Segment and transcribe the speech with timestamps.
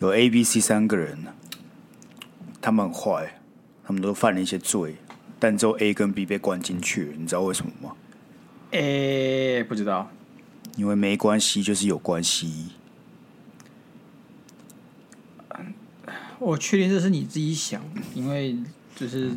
[0.00, 1.18] 有 A、B、C 三个人，
[2.60, 3.40] 他们很坏，
[3.84, 4.96] 他们都犯了一些罪，
[5.38, 7.94] 但只有 A 跟 B 被关进去，你知道为什么吗？
[8.72, 10.10] 诶、欸，不知道，
[10.76, 12.70] 因为没关系就是有关系。
[16.40, 17.80] 我确定这是你自己想，
[18.14, 18.56] 因为
[18.96, 19.30] 就是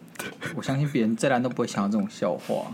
[0.54, 2.70] 我相信别人再烂都不会想到这种笑话。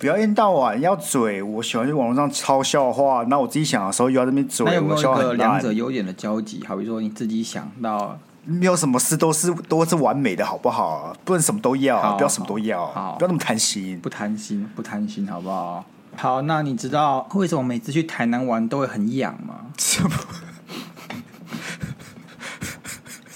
[0.00, 3.22] 不要一天到晚要嘴，我喜欢去网络上抄笑话。
[3.28, 6.64] 那我自己想的时候又要在那边嘴，那有没有一个两者有优点的交集？
[6.66, 11.14] 好比说你自己想到，没有什么事都是都是完美的，好不好？
[11.22, 12.86] 不能什么都要，不要什么都要，
[13.18, 15.84] 不要那么贪心，不贪心，不贪心，好不好？
[16.16, 19.66] 好，那你知道为什么每次去台南玩都会很痒吗？
[19.76, 20.10] 什么？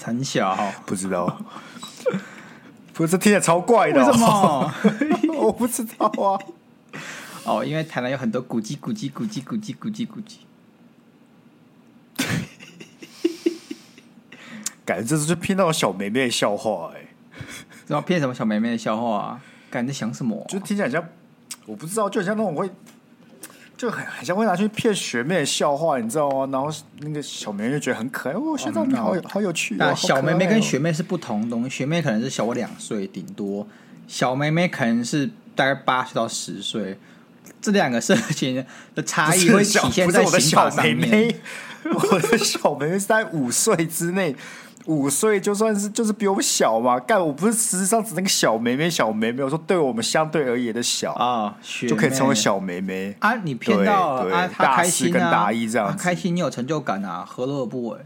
[0.01, 1.37] 很小，不知道。
[2.91, 4.03] 不是，这听起来超怪的。
[4.03, 4.73] 为什么？
[5.37, 6.39] 我不知道啊。
[7.45, 10.39] 哦，因为台南有很多古迹，古迹，古迹，古迹，古迹，古迹。
[14.83, 17.07] 感觉这是就骗那种小妹妹的笑话哎、欸。
[17.87, 19.41] 然后骗什么小妹妹的笑话啊？
[19.69, 20.45] 感觉在想什么、啊？
[20.49, 21.07] 就听起来像，
[21.67, 22.67] 我不知道，就很像那种会，
[23.77, 26.49] 就很很像会拿去骗学妹的笑话，你知道吗？
[26.51, 29.77] 然后那个小妹妹就觉得很可爱，哦，学长你好有好有趣、哦。
[29.79, 33.67] 那小妹妹跟学妹是不同东西，学妹可能是小我两岁，顶多
[34.07, 36.97] 小妹妹可能是大概八岁到十岁。
[37.65, 38.63] 这两个事情
[38.93, 41.35] 的差异会体现在刑法上面。
[41.83, 44.35] 我的小妹妹是在五岁之内，
[44.85, 46.99] 五岁就算是就是比我们小嘛。
[46.99, 51.53] 干，我不是实际上指那个小妹妹，小妹妹，我说对我们相对而言的小啊、哦，
[51.87, 53.35] 就可以称为小妹妹啊。
[53.43, 57.97] 你骗到了啊，他开心啊，跟大一这样开心，你有成就感啊，何乐而不为？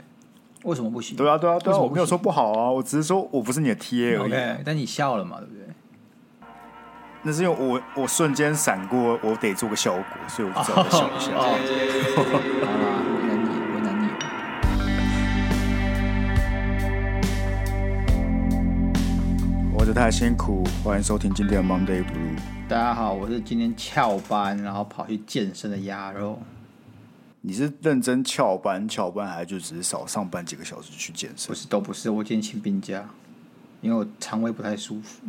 [0.63, 1.15] 为什么不行？
[1.15, 4.31] 对啊，对啊，对啊，我没有说不好啊，我只是说我不是你的 TA 而已。
[4.33, 5.68] Okay, 但你笑了嘛，对不对？
[7.29, 11.31] 那是因为我我瞬间闪过，我得做个效果，所以我只好笑一下。
[11.37, 11.53] 好啦，
[13.13, 14.09] 为难你，为难你。
[19.77, 22.39] 活着太辛苦，欢迎收听今天的 Monday Blue。
[22.67, 26.41] 大家好，我是今天翘班然后跑去健身的鸭肉。
[27.41, 31.49] 你是认真翘班翘班，还是就只是少上班几个小时去健身？
[31.49, 32.09] 不是，都不是。
[32.09, 33.07] 我今天请病假，
[33.81, 35.21] 因为我肠胃不太舒服。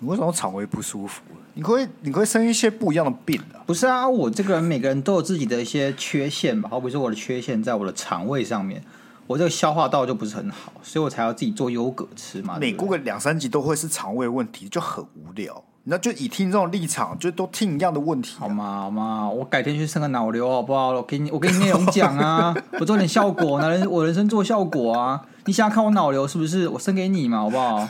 [0.00, 1.22] 你为什么肠胃不舒服？
[1.54, 3.64] 你可以你可以生一些不一样的病啊？
[3.66, 6.68] 不是啊，我这个人每个人都有自己的一些缺陷吧。
[6.70, 8.82] 好比说我的缺陷在我的肠胃上面，
[9.26, 12.58] 我这个消化道就不是很好，所以我才要自己做优格吃嘛。
[12.60, 15.64] 每过个两三集都会是肠胃问题，就很无聊。
[15.88, 18.40] 那就以听这种立场，就都听一样的问题啊。
[18.40, 18.80] 好吗？
[18.82, 19.30] 好吗？
[19.30, 20.90] 我改天去生个脑瘤好不好？
[20.90, 25.22] 我给你我给你内容讲啊，我做点效果，拿人我人生做效果啊。
[25.46, 26.68] 你想要看我脑瘤是不是？
[26.68, 27.88] 我生给你嘛，好不好？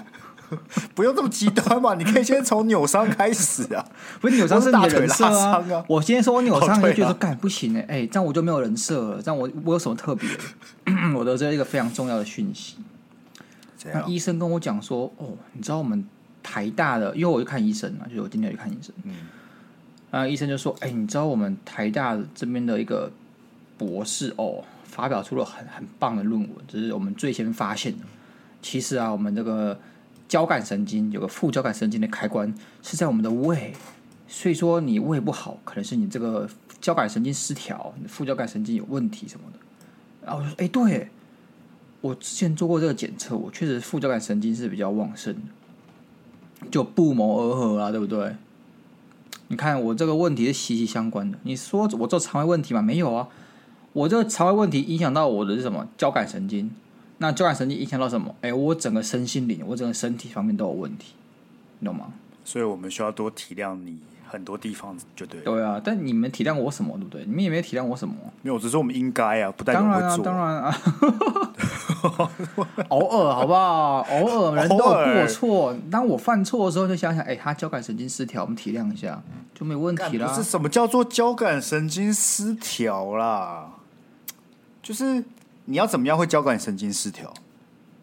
[0.95, 3.85] 不用这么极端嘛，你可以先从扭伤开始啊。
[4.21, 5.85] 不是扭伤是你的人设啊，啊。
[5.89, 9.23] 我今天说我扭伤，你就觉得干不行哎、欸，哎、欸，这样我就没有人设了。
[9.23, 10.29] 这样我我有什么特别？
[11.17, 12.77] 我得知了一个非常重要的讯息。
[13.93, 16.05] 那医生跟我讲说，哦，你知道我们
[16.43, 18.93] 台大的，因为我去看医生嘛，就是我今天要去看医生。
[19.05, 19.15] 嗯。
[20.11, 23.11] 啊，医生就说，哎、欸，你知道我们台大这边的一个
[23.77, 28.05] 博士哦，发表出了很很棒的论文，这、就是我们最先发现的。
[28.63, 29.79] 其实啊，我们这个。
[30.29, 33.73] 交感神经有个副交感神经的开关是在我们的胃，
[34.27, 36.49] 所以说你胃不好，可能是你这个
[36.81, 39.59] 交感神经失调，你副交感神经有问题什么的。
[40.25, 41.09] 然后我说：“哎，对，
[42.01, 48.35] 我之前做过这个检测，我确实副交感神经是比较旺盛的，就不谋而合啊，对不对？
[49.47, 51.39] 你看我这个问题是息息相关的。
[51.45, 52.83] 你说我做肠胃问题吗？
[52.83, 53.29] 没有啊，
[53.93, 55.87] 我这个肠胃问题影响到我的是什么？
[55.97, 56.71] 交感神经。”
[57.19, 58.35] 那交感神经影响到什么？
[58.43, 61.15] 哎、欸，我整个身心灵，我整个身体方面都有问题，
[61.79, 62.13] 你懂吗？
[62.45, 65.45] 所以我们需要多体谅你很多地方，就对了。
[65.45, 67.25] 对啊，但你们体谅我什么，对不对？
[67.25, 68.15] 你们也没有体谅我什么？
[68.43, 70.25] 没有，只是我们应该啊，不代表会做。
[70.25, 70.79] 当然啊，
[72.03, 72.31] 当然啊，
[72.91, 74.07] 偶尔好不好？
[74.11, 79.21] 偶尔人都有过错，当我犯错的时候，就想想，哎、欸，他交感神经失调，我们体谅一下，
[79.55, 80.29] 就没问题啦。
[80.29, 83.71] 不是什么叫做交感神经失调啦？
[84.83, 85.25] 就是。
[85.67, 87.33] 你要怎么样会交感神经失调？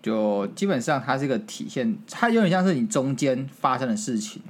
[0.02, 4.42] 就基本上它是一个体现，它有点像是你中间发生的事情。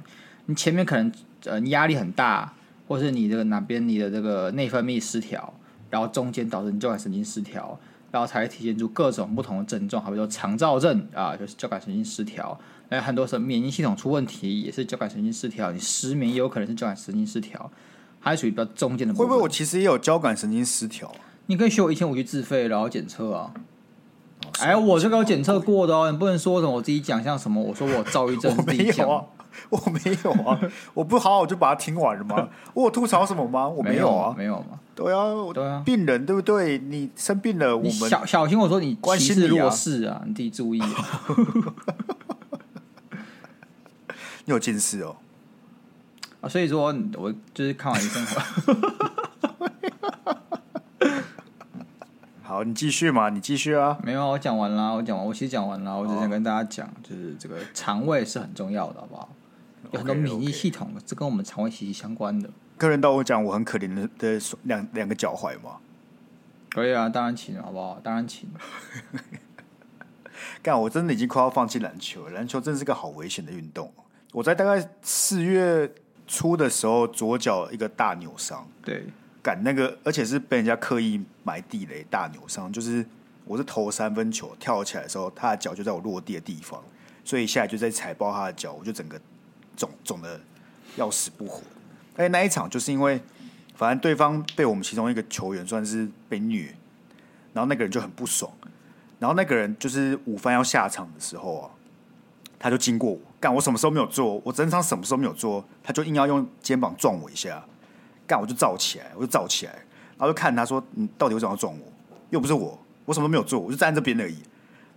[0.46, 1.10] 你前面可能
[1.44, 2.52] 呃压力很大，
[2.88, 5.54] 或是你这个哪边你的这个内分泌失调，
[5.90, 7.78] 然后中间导致你交感神经失调，
[8.10, 12.58] 然后才会体现出各种不同的症状，好比说肠躁症啊，就是交感神经失调。
[12.90, 15.70] 还有很多什么免疫系统出问题，也是交感神经失调。
[15.70, 17.70] 你失眠也有可能是交感神经失调，
[18.18, 19.14] 还属于比较中间的。
[19.14, 21.10] 会不会我其实也有交感神经失调？
[21.46, 23.52] 你可以学我一千五去自费，然后检测啊。
[24.60, 29.08] 哎，我这个有检测过的哦，你不能说什么我自己讲像什么，我说我躁郁症自己讲。
[29.70, 30.58] 我没有啊，
[30.94, 32.48] 我不好好就把它听完了吗？
[32.74, 33.68] 我有吐槽什么吗？
[33.68, 34.80] 我没有啊，没有吗？
[34.96, 36.76] 对啊，对啊，病人对不对？
[36.78, 40.82] 你生病了，我们小小心我说你歧视弱势啊，你自己注意。
[44.46, 45.14] 你有近视哦，
[46.40, 48.26] 啊，所以说我就是看完医生。
[52.54, 53.98] 好，你继续嘛，你继续啊。
[54.04, 55.98] 没有，我讲完了，我讲完，我其实讲完了。
[55.98, 59.28] 我只想跟大家讲，就是这个肠胃是很重要的，好不好？
[59.90, 62.48] 有很多免疫系统，这跟我们肠胃息息相关的。
[62.78, 65.78] 客人到我讲，我很可怜的的两两个脚踝吗。
[66.70, 67.98] 可以啊，当然请，好不好？
[68.04, 68.48] 当然请。
[70.62, 72.30] 干，我真的已经快要放弃篮球了。
[72.30, 73.92] 篮球真是个好危险的运动。
[74.30, 75.92] 我在大概四月
[76.28, 78.64] 初的时候，左脚一个大扭伤。
[78.84, 79.06] 对。
[79.44, 83.04] 赶那个，而且是被人家刻意埋地雷大扭伤，就是
[83.44, 86.82] 我是投三分球跳起来的时候，他的脚就在我落地的地方，
[87.22, 89.20] 所以下来就在踩爆他的脚，我就整个
[89.76, 90.40] 肿肿的
[90.96, 91.60] 要死不活。
[92.16, 93.20] 而且那一场就是因为，
[93.74, 96.74] 反正对方被我们其中一个球员算是被虐，
[97.52, 98.50] 然后那个人就很不爽，
[99.18, 101.70] 然后那个人就是午饭要下场的时候啊，
[102.58, 107.62] 他就经过我，干我什么时候没有做，我整场什么时候没有做，他就硬要用肩膀撞我一下。
[108.26, 111.86] 干我就躁起来，我就躁起来，然后就看他说：“你到底为什么要撞我？
[112.30, 114.38] 又不是我，我什么都没有做，我就站这边而已。”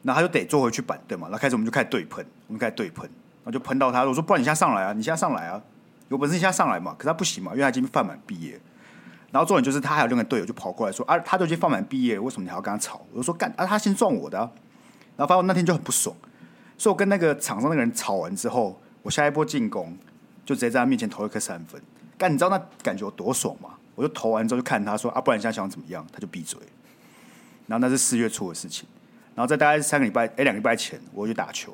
[0.03, 1.27] 然后他就得坐回去板凳嘛。
[1.27, 3.03] 然后开始我们就开始对喷，我们开始对喷，
[3.44, 4.03] 然后就喷到他。
[4.06, 5.62] 我说：“不然你现在上来啊，你现在上来啊，
[6.09, 8.59] 有本事你现在上来嘛。”可是他不行嘛，因为他已经犯满毕业。
[9.31, 14.50] 然后重点就是他还有另外一个队友就跑过来说：“啊，他都已经放满毕业，为什么你还要跟他吵？”我就说：“干啊，他先撞我的啊。”
[15.18, 16.15] 然后反正我那天就很不爽，
[16.77, 19.97] 所以我跟那个场上那个人吵完之后，我下一波进攻
[20.45, 21.81] 就直接在他面前投一颗三分。
[22.18, 23.69] 干，你知道那感觉有多爽吗？
[23.96, 26.06] 我就投完之后就看他说啊，不然你现在想怎么样？
[26.12, 26.60] 他就闭嘴。
[27.68, 28.88] 然后那是四月初的事情，
[29.36, 31.74] 然后在大概三个礼拜哎，两个礼拜前我去打球，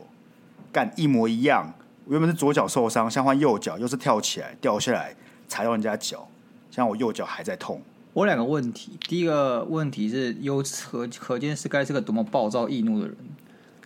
[0.72, 1.72] 干一模一样。
[2.06, 5.16] 我原本是左脚受伤，先换右脚，又是跳起来掉下来
[5.48, 6.28] 踩到人家脚，
[6.72, 7.82] 现在我右脚还在痛。
[8.14, 13.16] 我两个问题，第一个问题是由可可见是该是个多么暴躁易怒的人。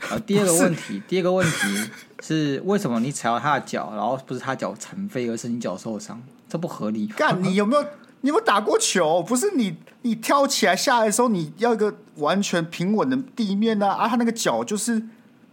[0.10, 1.90] 啊，第二个问题， 第二个问题
[2.22, 6.22] 是为什么你踩到他的脚，然后不是他脚残废，而是你脚受伤？
[6.48, 7.08] 这不合理。
[7.08, 7.82] 干，你 有没有
[8.22, 9.22] 你有没有打过球？
[9.22, 13.90] 不是你你跳起来下来的时候，你要一个完全平稳的地面啊！
[13.90, 15.02] 啊，他那个脚就是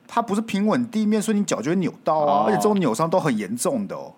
[0.07, 2.43] 他不是平稳地面，所以你脚就会扭到啊！
[2.43, 4.15] 哦、而且这种扭伤都很严重的哦。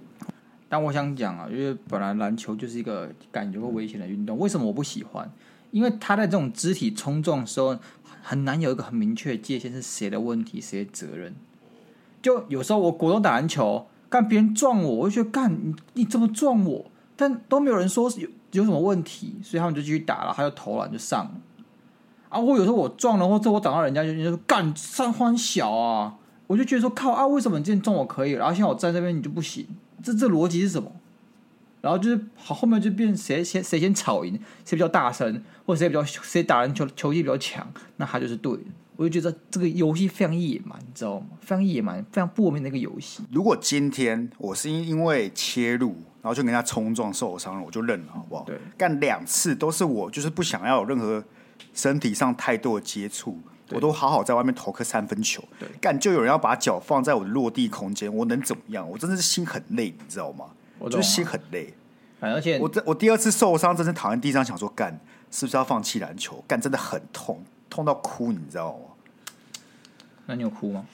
[0.68, 5.30] 但我想讲啊，因为本来篮球就是一个感觉会危险的运动，为什么我不喜欢？
[5.70, 7.76] 因为他在这种肢体冲撞的时候，
[8.22, 11.34] 很难有一个很明确的界限，是谁的问题，谁的责任。
[12.22, 13.86] 就有时候我国中打篮球。
[14.16, 16.90] 干别人撞我，我就觉得干你你怎么撞我？
[17.14, 21.32] 但都没有人说有有什么问题，所以他们就继续打了，他就投篮就上了。
[22.30, 26.14] 啊，我有时候我撞了，或者我挡到人家，就就说干三欢小啊，
[26.46, 29.66] 我就觉得说靠啊，为什么你之前撞我可以，然后现在我站这边你就不行？
[30.02, 30.90] 这这逻辑是什么？
[31.82, 34.32] 然后就是好后面就变谁先谁先吵赢，
[34.64, 37.66] 谁比较大声，或者谁比较谁打篮球球技比较强，
[37.96, 38.64] 那他就是对的。
[38.96, 41.26] 我就觉得这个游戏非常野蛮，你知道吗？
[41.40, 43.22] 非常野蛮，非常不文明的一个游戏。
[43.30, 45.88] 如果今天我是因因为切入，
[46.22, 48.44] 然后就跟人家冲撞受伤了，我就认了，好不好？
[48.44, 48.58] 对。
[48.76, 51.22] 干两次都是我，就是不想要有任何
[51.74, 53.38] 身体上太多的接触，
[53.70, 55.44] 我都好好在外面投颗三分球。
[55.58, 55.68] 对。
[55.80, 58.88] 干就有人要把脚放在我的落地空间，我能怎么样？
[58.90, 60.46] 我真的是心很累，你知道吗？
[60.78, 61.72] 我就是心很累。
[62.18, 64.98] 而且我这我第二次受伤，真是躺在地上想说，干
[65.30, 66.42] 是不是要放弃篮球？
[66.48, 67.44] 干真的很痛，
[67.76, 68.78] 痛到哭，你知道吗？
[70.24, 70.86] 那你有哭吗？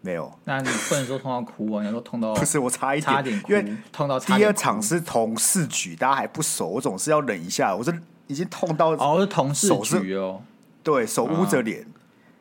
[0.00, 0.32] 没有。
[0.46, 1.82] 那你不能说痛到哭啊！
[1.84, 7.76] 你要说痛到不是我差一点，差点哭，因为痛到第二场是同事局，大家还不熟，我总是要忍一下。
[7.76, 7.92] 我是
[8.26, 10.40] 已经痛到哦，是同事局哦，
[10.82, 11.86] 对手捂着脸，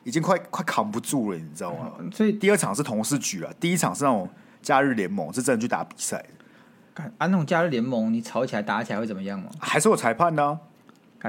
[0.06, 1.92] 已经快快扛不住了，你知道吗？
[2.14, 4.30] 所以第二场是同事局了，第一场是那种
[4.62, 6.24] 假日联盟，是真的去打比赛。
[6.96, 9.50] 啊，那种假日联盟，你吵起来打起来会怎么样吗？
[9.60, 10.58] 还是有裁判呢？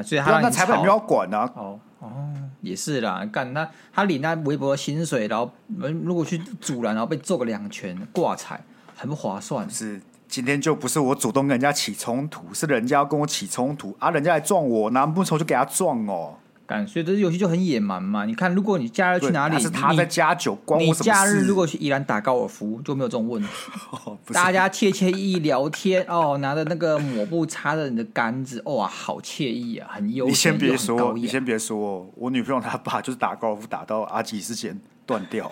[0.04, 1.50] 所以他那裁判没有管啊。
[1.57, 2.34] 哦哦。
[2.60, 5.50] 也是啦，干他他领那微薄的薪水，然后
[6.04, 8.60] 如果去阻拦，然后被揍个两拳挂彩，
[8.96, 9.68] 很不划算。
[9.70, 16.36] 是今天就不是我主动跟人家起冲突，是人家要跟我起冲突啊，人家来撞我，拿木头就给他撞哦。
[16.87, 18.26] 所以这游戏就很野蛮嘛。
[18.26, 21.02] 你看，如果你假日去哪里，是他在加酒，关我什么事？
[21.02, 23.48] 你假日如果去宜兰打高尔夫，就没有这种问题。
[24.04, 30.32] 哦、大家惬惬意意聊天哦，拿着那个抹布擦着你的杆子，哇、哦，好惬意啊，很悠闲。
[30.32, 35.50] 你先别说，你先别说，我女朋友她爸就是打高尔夫打到阿基里斯腱断掉。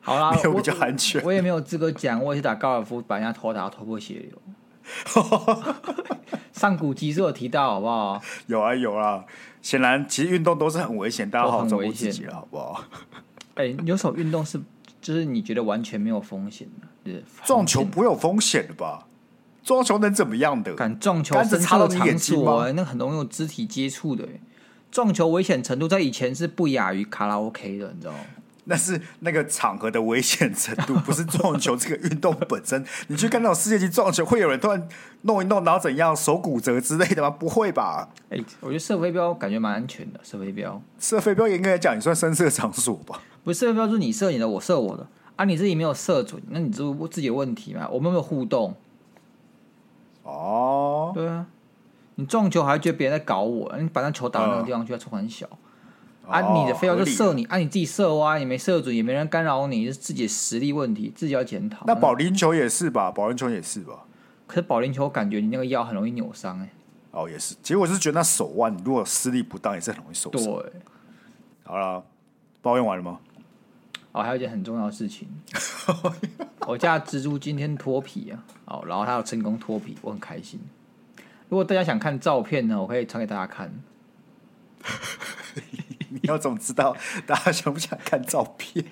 [0.00, 4.40] 好啦， 我比较安全我，我也没有资格讲，我也是打高尔夫把人家头打到头破血流。
[6.52, 8.20] 上古集是有提到，好不好？
[8.46, 9.24] 有啊有啊，
[9.60, 12.84] 显然其实运动都是很危险，大家好好照顾自己了，好不好？
[13.56, 14.60] 哎、欸，有什么运动是
[15.00, 19.06] 就是你觉得完全没有风险的，对，撞球不会有风险的吧？
[19.62, 20.74] 撞球能怎么样的？
[20.74, 22.70] 敢撞球，甚至插到你眼睛吗？
[22.72, 24.26] 那很容易有肢体接触的。
[24.90, 28.20] 撞球危险程度在以前是不亚于卡拉 OK 的，你知道吗？
[28.68, 32.84] 那是那个场合的危险程度，不是撞球这个运动本身。
[33.06, 34.88] 你去看那种世界级撞球，会有人突然
[35.22, 37.30] 弄一弄，然后怎样手骨折之类的吗？
[37.30, 38.08] 不会吧？
[38.28, 40.18] 哎、欸，我觉得射飞镖感觉蛮安全的。
[40.22, 43.20] 射飞镖，射飞镖严格来讲，你算深色场所吧？
[43.44, 45.06] 不是射飞镖，是你射你的，我射我的
[45.36, 45.44] 啊！
[45.44, 47.88] 你自己没有射准，那你就自己的问题嘛。
[47.88, 48.74] 我们没有互动。
[50.24, 51.46] 哦，对啊，
[52.16, 53.72] 你撞球还觉得别人在搞我？
[53.78, 55.46] 你把那球打到那个地方去，要冲很小。
[56.28, 61.84] 啊，你的飞镖就射你，啊，你自己射歪，你没射准，也没人干扰你，是自己的实力问题，自己要检讨。
[61.86, 63.10] 那保龄球也是吧？
[63.10, 64.04] 保龄球也是吧？
[64.46, 66.70] 可是保龄球感觉你那个腰很容易扭伤哎。
[67.12, 67.54] 哦，也是。
[67.62, 70.44] 其实我是觉得那手腕如果施力不当，也是很容易受伤。
[70.44, 70.72] 对。
[71.64, 72.04] 好了，
[72.60, 73.18] 抱怨完了吗？
[74.12, 75.28] 哦，还有一件很重要的事情，
[76.66, 80.58] 我家蜘蛛今天脱皮啊，哦，然后它要成功脱皮，我很开心。
[81.48, 83.72] 如果大家想看照片呢，我可以传给大家看。
[86.08, 86.96] 你要怎么知道
[87.26, 88.84] 大家想不想看照片？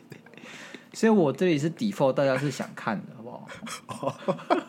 [0.93, 3.31] 所以我这里是 default，大家是想看的，好不
[3.87, 4.17] 好？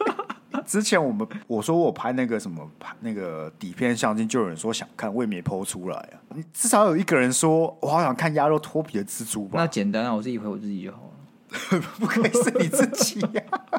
[0.65, 6.17] 之前我们我说我拍那个什么拍那个底片相机，就有人说想看，我也没 po 出来啊。
[6.33, 9.59] 你至少有一个人说我好想看鸭肉脱皮的蜘蛛吧？
[9.59, 11.81] 那简单啊，我自己回我自己就好了。
[11.99, 13.71] 不可以是你自己呀、啊？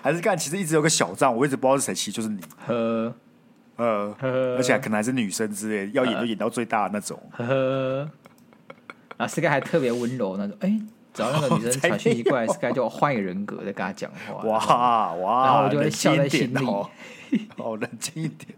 [0.00, 0.36] 还是干？
[0.38, 2.40] 其实一直有个小账，我一直不知道是谁，其实就是你。
[2.66, 3.14] 呵。
[3.76, 4.14] 呃，
[4.56, 7.20] 而且可能还是女生之类，要演就演到最大的那种。
[7.32, 8.10] 呵呵，
[9.16, 10.56] 啊，Sky 还特别温柔那种。
[10.60, 10.82] 哎、欸，
[11.14, 14.42] 只要那个女生传讯息过来，Sky 就换一个人格在跟他讲话。
[14.44, 16.66] 哇哇，然后我就会笑在心里。
[17.56, 18.54] 哦，冷静一点。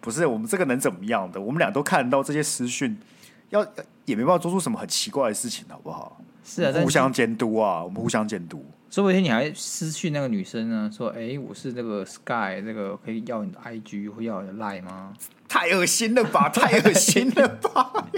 [0.00, 1.40] 不是我们这个能怎么样的？
[1.40, 2.96] 我们俩都看得到这些私讯，
[3.50, 3.66] 要
[4.04, 6.20] 也没办法做出什么很奇怪的事情，好不好？
[6.44, 8.64] 是啊，互相监督啊，我们互相监督。
[8.90, 15.12] 说不定你还失去那个女生呢，说：“哎、欸，我是那个 Sky，那个可以要你的 IG 或要你的 Line 吗？”
[15.48, 16.48] 太恶心了吧！
[16.54, 18.08] 太恶心了吧！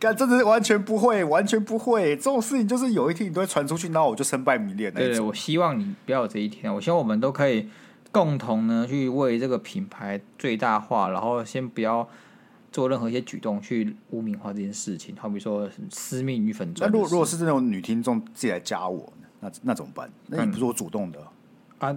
[0.00, 2.16] 干，真的是完全不会，完全不会。
[2.16, 4.90] 这种事情就是有一天你都会传出去，然后我就身败名裂。
[4.90, 6.74] 对，对，我希望你不要有这一天。
[6.74, 7.68] 我希望我们都可以
[8.10, 12.08] 共同呢去为这个品牌最大化，然后先不要。
[12.76, 16.90] 做任何一些举动去污名化这件事情，好比说私密女粉专。
[16.90, 20.10] 那如果如果是这种女听众自己来加我，那那怎么办？
[20.26, 21.18] 那你不是我主动的
[21.78, 21.96] 啊？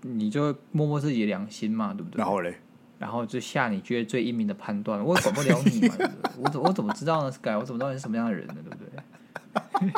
[0.00, 2.16] 你就摸摸自己的良心嘛，对不对？
[2.18, 2.54] 然后嘞，
[2.98, 4.98] 然后就下你觉得最英明的判断。
[5.04, 6.32] 我管不了你嘛，对不对？
[6.42, 8.54] 我怎我怎么知道呢？Sky，我怎么知道你是什么样的人呢？
[8.64, 9.92] 对不对？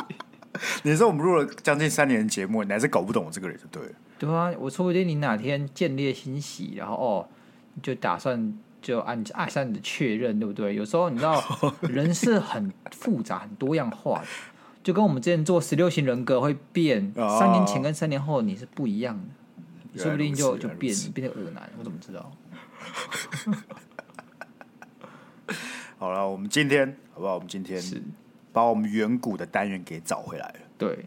[0.83, 3.95] 你说我们录了将近三年的节目，你还是搞不懂我这个人，就对了。
[4.19, 7.29] 对啊，我说不定你哪天见猎欣喜，然后哦，
[7.75, 8.59] 你就打算。
[8.85, 10.75] 就按按下你的确认，对不对？
[10.75, 11.43] 有时候你知道
[11.89, 14.27] 人是很复杂、很多样化的，
[14.83, 19.19] 就跟我们之前做十六型人格会变，三年前跟三年后你是不一样
[19.91, 22.31] 的，说不定就就变变成恶男，我怎么知道？
[25.97, 27.33] 好了，我们今天好不好？
[27.33, 27.99] 我们今天是
[28.53, 30.55] 把我们远古的单元给找回来了。
[30.77, 31.05] 对，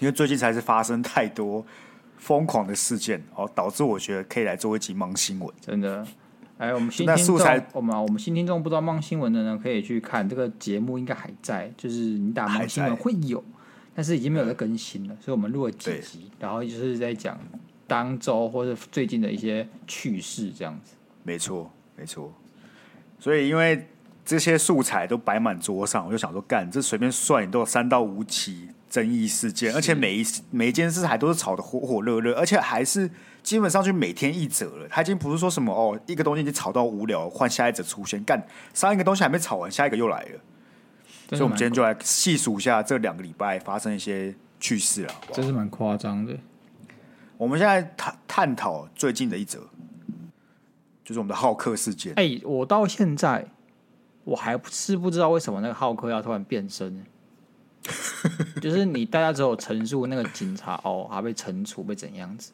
[0.00, 1.62] 因为最近才是发生太多
[2.16, 6.06] 疯狂的事件，哦，导致我觉得可以来做一集盲新闻，真的。
[6.58, 11.72] 哎，我们新听众，我们我们新听众不知道梦新闻的呢，可以去看这个节目，应该还在。
[11.76, 13.42] 就是你打芒新闻会有，
[13.96, 15.16] 但是已经没有在更新了。
[15.20, 17.36] 所以我们录了几集，然后就是在讲
[17.88, 20.94] 当周或者最近的一些趣事，这样子。
[21.24, 22.32] 没错，没错。
[23.18, 23.88] 所以因为
[24.24, 33.10] 这些素材都摆满桌上，我就想说，干这随便算，你都有三到五起争议事件，而且每一每一件事还都是炒得火火热热，而且还是。
[33.42, 38.22] 基本上就每天一折了，他已经不是说什么哦，一个东西已经炒到无聊，换下一折出现。
[38.24, 38.40] 干
[38.72, 40.40] 上一个东西还没炒完，下一个又来了。
[41.30, 45.14] 所以，我们今天就来细数一下这两个礼拜发生一些趣事了。
[45.32, 46.36] 真是蛮夸张的。
[47.36, 49.58] 我们现在探探讨最近的一则，
[51.04, 52.12] 就是我们的浩克事件。
[52.14, 53.44] 哎、欸，我到现在
[54.24, 57.04] 我还是不知道为什么那个浩克要突然变身。
[58.62, 62.52] 就是你大家只有陈述那个警察哦，还被惩处，被怎样子。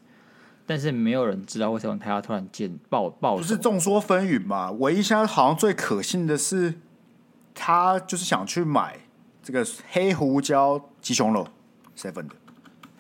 [0.69, 4.71] 但是没有人知道为什么他要突然间爆爆，就是众说纷纭嘛。
[4.73, 6.75] 唯一现在好像最可信的是，
[7.55, 8.99] 他就是想去买
[9.43, 11.49] 这个黑胡椒鸡胸肉
[11.97, 12.37] seven 的，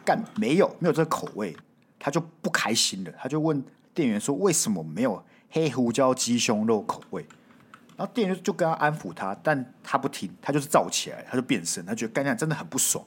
[0.02, 1.54] 干没有没有这个口味，
[1.98, 3.12] 他就不开心了。
[3.18, 7.26] 他就问店员说：“为什么没有黑胡椒鸡胸肉口味？”
[7.98, 13.04] 然后店员就跟他安抚他，但他不听，他就是燥起来，他就变身，他觉得干这样真的很不爽。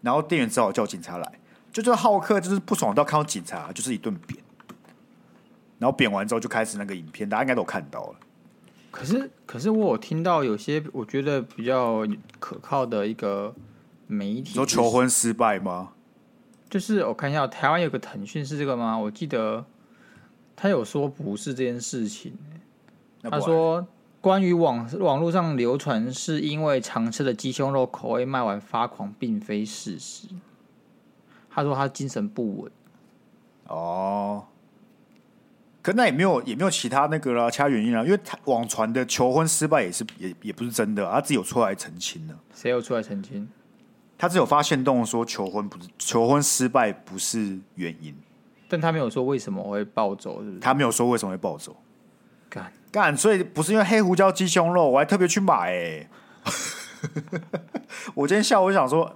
[0.00, 1.32] 然后店员只好叫警察来。
[1.76, 4.42] 就这个浩克就是不爽到看到警察就是一顿扁，
[5.78, 8.14] 然后扁完之后就开始那个影片，大家应该都看到了。
[8.90, 12.02] 可是，可是我有听到有些我觉得比较
[12.40, 13.54] 可靠的一个
[14.06, 15.90] 媒体，说求婚失败吗？
[16.70, 18.96] 就是我看一下，台湾有个腾讯是这个吗？
[18.96, 19.62] 我记得
[20.56, 22.38] 他有说不是这件事情。
[23.22, 23.86] 他说，
[24.22, 30.28] 关于网网络上流传是因为常吃的鸡胸肉口味卖完发狂，并非事实。
[31.56, 32.70] 他说他精神不稳。
[33.66, 34.44] 哦。
[35.82, 42.34] 可那也没有也没有其他那个啦，其他原因啦，因为他网传的求婚失败也是也也不是真的，他自己有出来澄清了。
[42.52, 43.48] 谁有出来澄清？
[44.18, 48.12] 他只有发现动说求婚不是求婚失败不是原因，
[48.68, 50.58] 但他没有说为什么会暴走，是不是？
[50.58, 51.76] 他没有说为什么会暴走。
[52.50, 56.08] 干干，所以不是因为黑胡椒鸡胸肉，我还特别去买。
[58.14, 59.14] 我今天下午想说，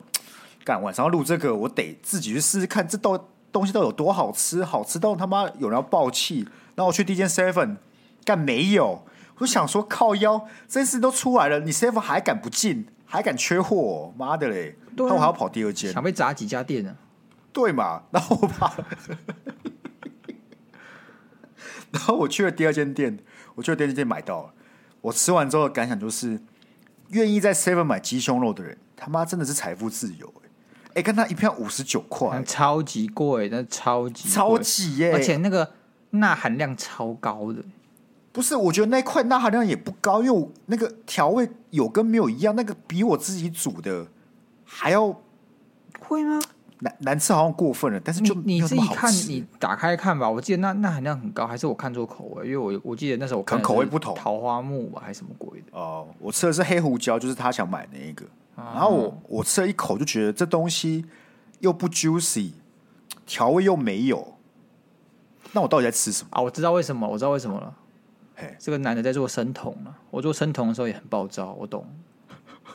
[0.64, 6.46] 干晚上要录这个，我得自己去试试看这道东西到底有多好吃，好吃到他妈有人要爆气。
[6.74, 7.76] 然后我去第一间 seven，
[8.24, 9.04] 干没有，
[9.36, 14.76] 我就想说靠腰，这件事都出来了，你 seven 还敢不进，还敢缺货、哦，妈的嘞！
[14.96, 16.96] 那、啊、我还要跑第二间，想被砸几家店呢？
[17.52, 18.04] 对嘛？
[18.10, 18.72] 然后我跑，
[21.90, 23.18] 然后我去了第二间店，
[23.54, 24.54] 我去了第二间店买到了。
[25.00, 26.40] 我吃完之后的感想就是，
[27.08, 30.49] 愿意在 seven 买鸡胸肉的人，他妈真的是财富自由哎！
[30.94, 35.70] 哎，看他一票五十九块，超级贵，那超级超级耶，而且那个。
[36.12, 37.62] 钠含量超高的，
[38.32, 38.56] 不是？
[38.56, 44.08] 我觉得那块钠含量也不高，因为我那个调味有跟没有一样，那个比我自己煮的
[44.64, 45.16] 还要
[46.00, 46.40] 会吗？
[46.80, 50.28] 难难吃好像过分了，但是就你，你自己看，你打开看吧。
[50.28, 52.48] 我记得那钠含量很高，还是我看错口味？
[52.48, 55.66] 因为我我记得那时候我看口味不同，桃花木吧还是什么鬼的？
[55.70, 58.24] 哦，我吃的是黑胡椒，就是他想买那一个。
[58.60, 61.06] 啊、然后我我吃了一口就觉得这东西
[61.60, 62.52] 又不 juicy，
[63.26, 64.38] 调味又没有。
[65.52, 66.40] 那我到底在吃什么啊？
[66.42, 67.74] 我知道为什么，我知道为什么了。
[68.36, 69.96] 嘿，这个男的在做生酮了。
[70.10, 71.86] 我做生酮的时候也很暴躁，我懂。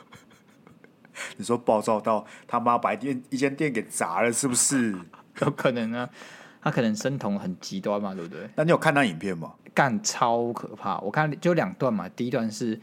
[1.38, 4.96] 你说暴躁到他妈把一间一间店给砸了，是不是？
[5.42, 6.10] 有可能啊，
[6.62, 8.50] 他可能生酮很极端嘛，对不对？
[8.56, 9.54] 那你有看那影片吗？
[9.74, 10.98] 干超可怕！
[11.00, 12.80] 我看就两段嘛，第一段是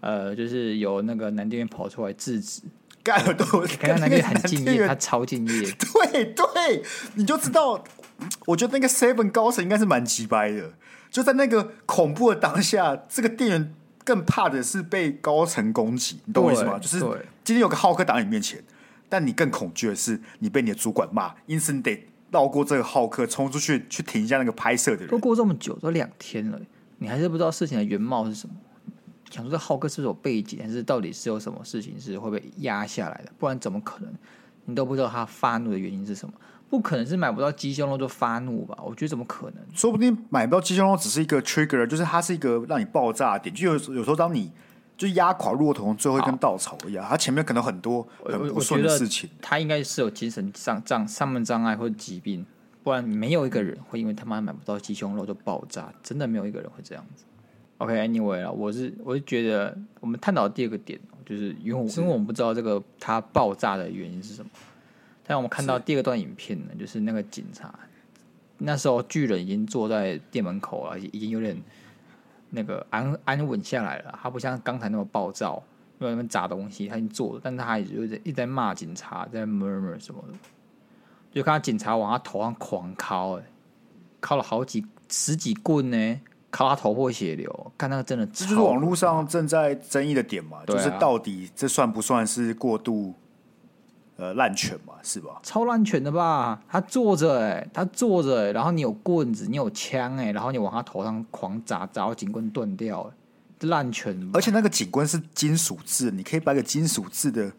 [0.00, 2.62] 呃，就是有那个男店员跑出来制止，
[3.02, 3.44] 干了都
[3.78, 5.70] 看到男店员很敬业，他超敬业。
[5.78, 6.82] 对对，
[7.14, 7.84] 你就知道。
[8.44, 10.74] 我觉得那个 Seven 高层应该是蛮鸡掰的，
[11.10, 16.78] 就在那个恐怖的当下，这个店员更怕的是被高层攻击，你懂我意思吗？
[16.78, 16.98] 就是
[17.42, 18.62] 今天有个浩克挡在你面前，
[19.08, 25.08] 但你更恐惧的是你被你的主管骂，因此你得绕过这个浩克，冲出去去停一下那个拍摄的人。
[25.08, 26.60] 都过这么久，都两天了，
[26.98, 28.54] 你还是不知道事情的原貌是什么？
[29.30, 33.32] 想说这浩克是有背景，还是到底是有什么事情是会被压下来的？
[33.38, 34.12] 不然怎么可能？
[34.66, 36.34] 你都不知道他发怒的原因是什么？
[36.68, 38.78] 不可能是买不到鸡胸肉就发怒吧？
[38.84, 39.56] 我觉得怎么可能？
[39.74, 43.54] 说不定买不到鸡胸肉只是一个 trigger，就是它是一个让你爆炸的点。
[43.54, 44.52] 就有有时候当你
[44.96, 49.28] 就压垮骆驼最后一根稻草一样，它前面可能很多很不顺的事情。
[49.40, 52.46] 他应该是有精神障障上面障碍或者疾病，
[52.84, 55.92] 不然没有一个人会因为他妈买不到鸡胸肉就爆炸。
[56.04, 57.24] 真的没有一个人会这样子。
[57.80, 64.50] OK，Anyway 啊，我是我是觉得我们探讨第二个点，就是因为因为我们不知道这个它爆炸的原因是什么。
[65.26, 67.72] 但我们看到第二段影片呢，就是那个警察，
[68.58, 71.56] 那时候巨人已经坐在店门口了，已经有点
[72.50, 74.18] 那个安安稳下来了。
[74.22, 75.62] 他不像刚才那么暴躁，
[76.00, 80.38] 因为那边砸东西，他已经坐了，但是他还一直一直在骂警察，在 murmur 什么的。
[81.32, 83.44] 就看到警察往他头上狂敲，哎，
[84.20, 87.72] 敲了好几十几棍呢，敲他头破血流。
[87.78, 93.14] 看那个真的，这就是网络上正在争议的点嘛，就是到底这算不算是过度？
[94.16, 95.40] 呃，滥权嘛，是吧？
[95.42, 96.60] 超滥权的吧？
[96.68, 103.10] 他坐着哎，他坐着哎，然后你有棍子，你有枪哎，然后你往他头上狂砸，砸到警棍断掉
[103.60, 104.30] 滥权。
[104.34, 107.50] 而且那个警棍是金属制，你可以把个金属制的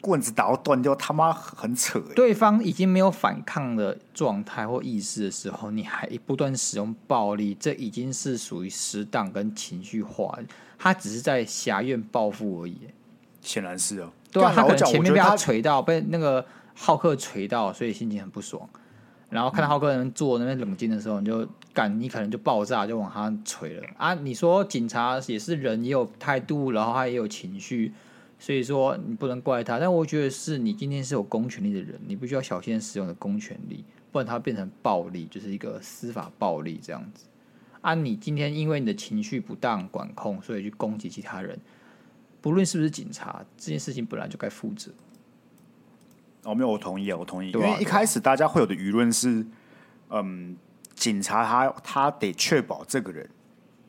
[0.00, 2.14] 棍子打到断掉，他妈很扯哎！
[2.14, 10.38] 对方已经没有反抗的状态或意识的时候，你还不断使用暴力，这已经是属于失当跟情绪化，
[10.78, 12.76] 他只是在挟怨报复而已。
[13.42, 14.10] 显然是哦。
[14.32, 18.68] 对啊，他可能前面被他锤到，被那个浩克锤到，所以心情很不爽。
[19.28, 24.12] 然后看到浩克人坐那边冷静的时候，你就干，你可能就爆炸，就往他锤了啊！
[24.14, 27.92] 你说警察也是人，也有态度，然后他也有情绪，
[28.40, 29.78] 所以说你不能怪他。
[29.78, 37.26] 但我觉得是你今天是有公权力的人，你必须要小心使用的公权力，不然他变成暴力，就是一个司法暴力这样子。
[37.82, 41.56] 啊，你今天因为你的情绪不当管控，所以去攻击其他人。
[42.40, 44.90] 不论是不是警察，这件事情本来就该负责。
[46.44, 47.50] 哦，没有，我同意啊，我同意。
[47.50, 49.46] 因为一开始大家会有的舆论是，
[50.08, 50.56] 嗯，
[50.94, 53.28] 警察他他得确保这个人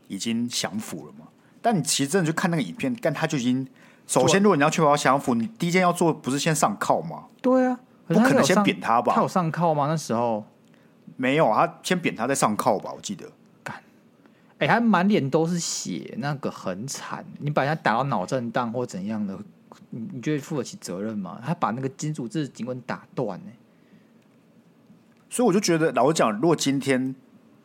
[0.09, 1.29] 已经降服了嘛。
[1.61, 3.65] 但你其实真的去看那个影片，但他就已经
[4.11, 7.23] 首先，如果你要确保降服，你第一件要做不是先上铐吗？
[7.41, 9.13] 对啊，不可能先扁他吧？
[9.15, 9.87] 他有上铐吗？
[9.87, 10.43] 那时候
[11.15, 12.91] 没有，他先扁他再上铐吧？
[12.93, 13.25] 我记得。
[13.63, 13.73] 干，
[14.57, 17.23] 哎、欸，他满脸都是血，那个很惨。
[17.39, 19.39] 你把人家打到脑震荡或怎样的，
[19.91, 21.39] 你你觉得负得起责任吗？
[21.45, 23.51] 他把那个金属制警棍打断呢。
[25.29, 27.15] 所以我就觉得，老实讲，如果今天。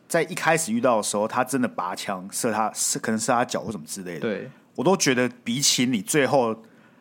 [0.07, 4.21] 在一开始遇到的时候，他真的拔枪射他，是可能射他脚或什么之类的。
[4.21, 6.55] 对，我都觉得比起你最后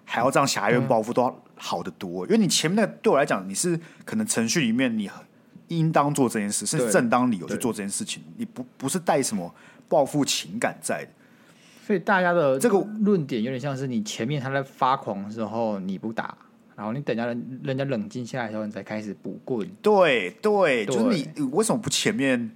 [0.07, 2.25] 还要这样狭怨报复，都要好得多。
[2.25, 5.11] 因为你前面那个对我来讲，你是可能程序里面你
[5.69, 9.55] 应当做这件事，是正当理由去做这件事情，你不不是带什么
[9.91, 11.11] 报复情感在的。
[11.87, 16.35] 所以大家的这个论点有点像是你前面他在发狂的时候你不打，
[16.75, 19.69] 然后你等下人人家冷静下来的时候，你才开始补棍。
[19.83, 22.51] 对对，就是你为什么不前面？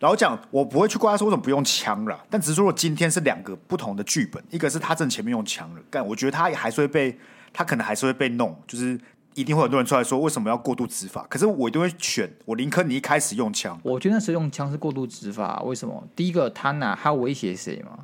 [0.00, 7.18] 然后讲，我不会去怪他说为什么不用枪了，但只是说，我今天是两个不同的剧本，一个是他正前面用枪了，但我觉得他也还是会被，
[7.52, 8.98] 他可能还是会被弄，就是
[9.34, 13.78] 一定会有很多人出来说为什么要过度执法，可是我一定会选，我林肯你一开始用枪。
[13.82, 16.02] 我觉得那时候用枪是过度执法，为什么？
[16.16, 17.98] 第一个，他拿他威胁谁吗？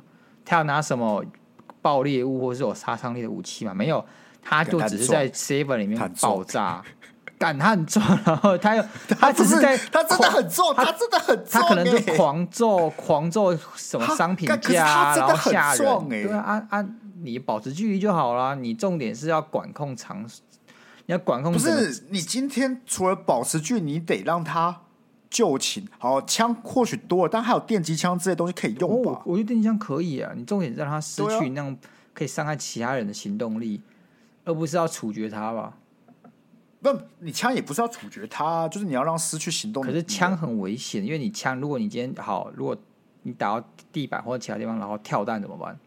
[0.45, 1.25] 他要拿什么
[1.81, 3.73] 爆裂物或者是有杀伤力的武器吗？
[3.73, 4.05] 没有，
[4.41, 6.83] 他就只是在 seven 里面爆炸。
[7.37, 8.83] 干他很重，然后他又
[9.19, 16.09] 他只是在他真的很重，他真的很重，他可能就狂揍狂揍什么商品架，然后吓人。
[16.09, 18.55] 对啊，按、啊、按你保持距离就好了。
[18.55, 20.23] 你重点是要管控场，
[21.05, 21.53] 你要管控。
[21.53, 24.81] 不是你今天除了保持距离，你得让他
[25.29, 25.87] 就寝。
[25.99, 29.11] 好，枪或许多了，但还有电击枪这些东西可以用吧？
[29.11, 30.31] 哦、我觉得电击枪可以啊。
[30.35, 31.77] 你重点让他失去那种
[32.13, 33.81] 可以伤害其他人的行动力，
[34.43, 35.73] 而不是要处决他吧？
[36.81, 39.83] 不，你枪也不是要处决他，就是你要让失去行动。
[39.83, 42.77] 可是枪很危险，因为你枪，如果你今天好，如果
[43.23, 45.77] 你打到地板或者其他地方，然后跳弹怎么办？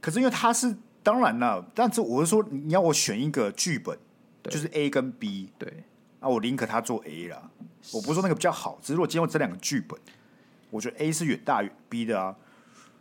[0.00, 3.96] 可是因为他是当然了，但是我是说，你要我选一个剧本，
[4.44, 5.84] 就是 A 跟 B，对，
[6.20, 7.50] 啊，我宁可他做 A 啦。
[7.92, 9.98] 我不是说那个比较好，只是如果今天有这两个剧本，
[10.70, 12.36] 我觉得 A 是远大于 B 的啊，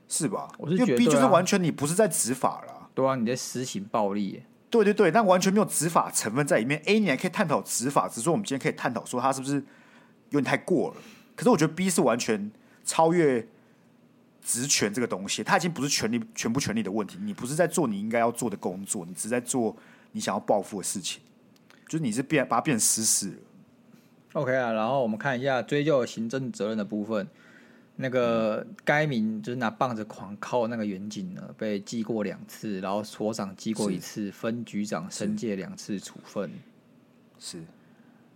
[0.07, 0.47] 是吧？
[0.57, 4.43] 我是觉得因为 B 就是完全你不是在执法了，对啊，你在实行暴力。
[4.69, 6.81] 对对对，但完全没有执法成分在里面。
[6.85, 9.55] A 你还可以探讨执法，只是说我们今天可以探讨说他是不是
[10.29, 10.97] 有点太过了。
[11.35, 12.51] 可是我觉得 B 是完全
[12.83, 13.47] 超越
[14.43, 17.17] 职权这个东西，他已经不是权力全部权力的问题。
[17.21, 19.75] 你不是在做你应该要做的工作，你只是在做
[20.11, 21.21] 你想要报复的事情，
[21.87, 23.37] 就是你是变把它变成私事了。
[24.33, 27.27] OK 啊，然后我们看一下追究行政责任的部分。
[27.99, 36.51] 那个该名就是拿棒子狂敲那个员警呢，被记过两次，然后所长记过一次，分局长申诫两次处分。
[37.39, 37.63] 是，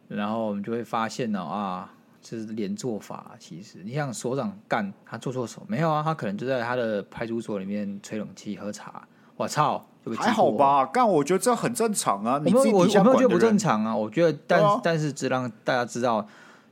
[0.07, 1.93] 然后我们就会发现呢，啊，
[2.23, 3.33] 这是连坐法。
[3.37, 6.01] 其实你像所长干他做错什么没有啊？
[6.01, 9.07] 他可能就在他的派出所里面吹冷气喝茶。
[9.37, 9.85] 我操，
[10.17, 10.87] 还好吧？
[10.87, 12.41] 干，我觉得这很正常啊。
[12.43, 13.95] 你我我我没有觉得不正常啊。
[13.95, 16.27] 我觉得，但、啊、但是只让大家知道。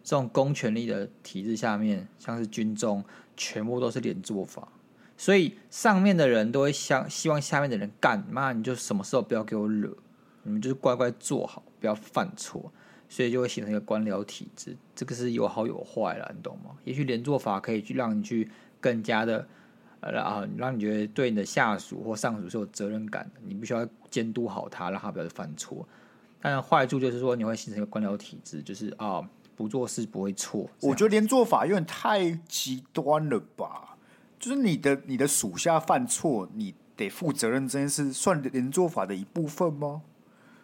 [0.10, 3.06] 这种公权力的体制下面，像是军中，
[3.38, 4.67] 全部都是连坐法，
[5.15, 9.95] 所以上面的人都会想希望下面的人干嘛，你就什么时候不要给我惹，
[10.41, 12.72] 你们就是乖乖做好，不要犯错，
[13.08, 14.76] 所以就会形成一个官僚体制。
[14.95, 16.72] 这个是有好有坏了，你懂吗？
[16.86, 18.50] 也许连坐法可以去让你去
[18.82, 19.48] 更加的
[20.00, 25.88] 呃啊，让你觉得对你的下属或上属是有责任感的，你必须要监督好他，让他不要犯错。
[26.41, 29.24] 但坏处就是说，你会形成一个官僚体制，就是啊。
[29.60, 33.98] 不做事不会错，我觉得连坐法有点太极端了吧？
[34.39, 40.02] 就是你的你的属下犯错，你得负责任这件事，算连坐法的一部分吗？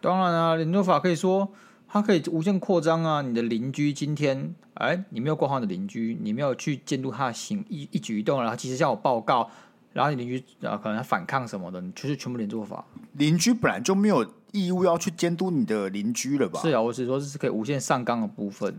[0.00, 1.46] 当然啊，连坐法可以说
[1.86, 3.20] 它可以无限扩张啊。
[3.20, 9.50] 你的邻居今天，哎，你没有管好你的邻居，你没有去监督他的行一一举一动，然后及时向我报告，
[9.92, 12.82] 然后你邻居啊可能反抗什么的，你就是全部连坐法。
[13.12, 14.26] 邻居本来就没有。
[14.56, 16.60] 义务要去监督你的邻居了吧？
[16.60, 18.74] 是啊，我是说这是可以无限上纲的部分。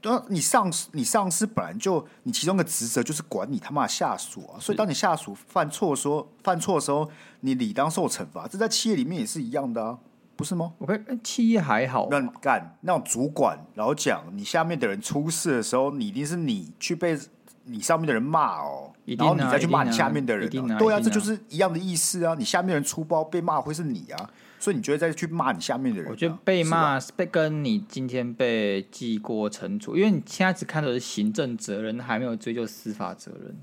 [0.00, 7.06] 对啊，你上司，你上司本来就你其中的职责就是管你他妈的下属啊，所以当你下属犯错的时候，犯错的时候，
[7.40, 8.48] 你理当受惩罚。
[8.48, 9.98] 这在企业里面也是一样的啊，
[10.36, 17.18] 不是吗？OK，企业还好，那干那种主管，然后讲你下面的人出事的时候，你一定是你去被
[17.64, 22.34] 你上面的人骂哦，然后你再去骂你下面的人，对啊，这就是一样的意思啊。
[22.38, 24.30] 你下面的人出包被骂会是你啊。
[24.60, 26.10] 所以你觉得再去骂你下面的人？
[26.10, 33.56] 我觉得被骂被跟你今天被记过惩处，因为你现在只看到的是行政责任，还没有追究司法责任。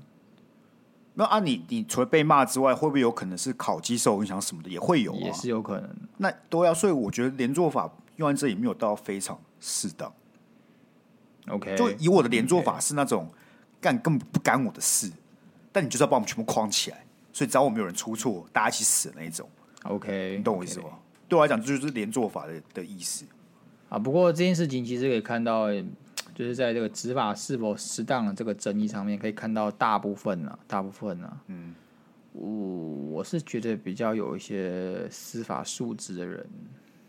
[1.14, 4.68] 那啊你，你你除了被骂之外，会不会有可能是考绩受影响什么的？
[4.68, 5.88] 也会有、啊，也是有可能。
[6.16, 10.12] 那都要，所以我觉得连坐法用在这里没有到非常适当。
[11.48, 13.28] OK，就以我的连坐法是那种
[13.80, 15.10] 干根本不干我的事，
[15.70, 19.48] 但你就是要把我们全部框起来，所以只要我们有人出错，大家一起死那一种。
[19.84, 20.86] OK，你懂我意思吗.
[21.28, 23.24] 对我来讲，这就是连坐法的的意思
[23.88, 23.98] 啊。
[23.98, 25.68] 不过这件事情其实可以看到，
[26.34, 31.74] 就是在这个执法是否适当的这个争议上面，可以看到大部分呢、啊，大部分呢、啊，嗯，
[32.32, 32.48] 我
[33.18, 36.46] 我是觉得比较有一些司法素质的人。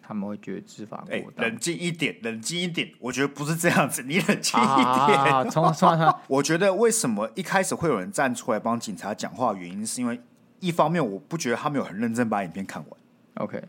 [0.02, 1.46] 他们会觉得执法过当。
[1.46, 2.92] 冷静一点，冷静一点。
[2.98, 5.50] 我觉得不是这样子， 你冷静一点。
[5.52, 10.20] 从从 我觉得为什么一开始会有人站出来帮警察讲话，原因是因为
[10.60, 13.00] 一方面我不觉得他们有很认真把影片看完。
[13.36, 13.64] OK，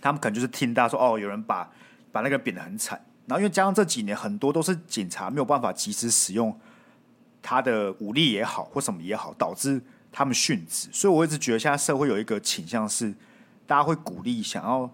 [0.00, 1.70] 他们可能就是听大家说哦，有人把
[2.12, 3.00] 把那个扁得很惨。
[3.26, 6.58] 然后因为加上这几年很多都是警察没有办法及时使用
[7.42, 10.88] 他的武力也好或什么也好，导致他们殉职。
[10.92, 13.14] 所以我一直觉得现在社会有一个倾向是，
[13.66, 14.90] 大家会鼓励想要。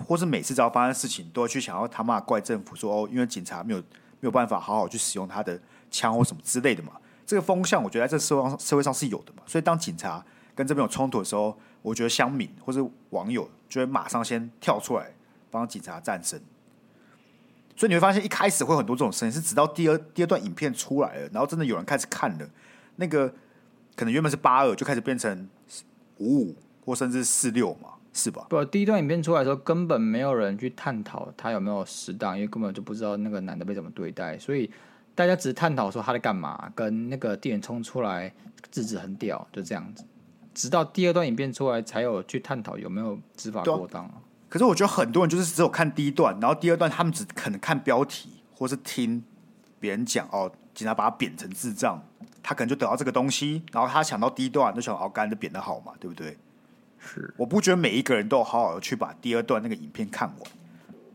[0.00, 6.92] 或是每次只要发生事情，都会去想要他妈怪政府说哦，因为警察没有没有办法好好去使用他的枪或什么之类的嘛。
[7.26, 9.42] 这个风向，我觉得在这社会上社会上是有的嘛。
[9.44, 10.24] 所以当警察
[10.58, 15.14] 跟这边有冲突的时候，我觉得乡民或是网友就会马上先跳出来
[15.52, 16.42] 帮警察站身。
[17.76, 22.50] 所以你会发现一开始会很多这种声音，是直到第二第二段影片出来了，然后真的有人开始看了，
[22.96, 23.32] 那个
[23.94, 25.48] 可能原本是八二就开始变成
[26.16, 27.90] 五五或甚至四六嘛。
[28.14, 28.44] 是吧？
[28.50, 34.68] 不，第一段影片出来的时候，根本没有人去探讨他有没有适当，因为根本就不知道那个男的被怎么对待，所以
[35.14, 38.32] 大家只是探讨说他在干嘛，跟那个店员冲出来
[38.72, 40.04] 制止很屌，就这样子。
[40.58, 44.10] 直到第二段影片出来，才有去探讨有没有执法过当。
[44.48, 49.22] 可是我觉得很多人就是只有看第一段，然后第二段他们只可能看标题，或是听
[49.78, 52.02] 别人讲哦，警察把他贬成智障，
[52.42, 56.36] 他可能就得到这个东西，然后他想到第一段就想哦，干的扁的好嘛，对不对？
[56.98, 60.50] 是，我不觉得每一个人都好好的去把第二段那个影片看完，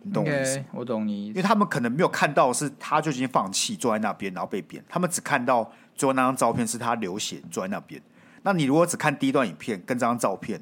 [0.03, 4.82] 你懂我意思？Okay, 我懂你，因为他们可能没有看到是他就已经放弃坐在那边，然后被贬。
[4.88, 8.01] 他们只看到最后那张照片是他流血坐在那边。
[8.43, 10.62] 那你如果只看第一段影片跟这张照片，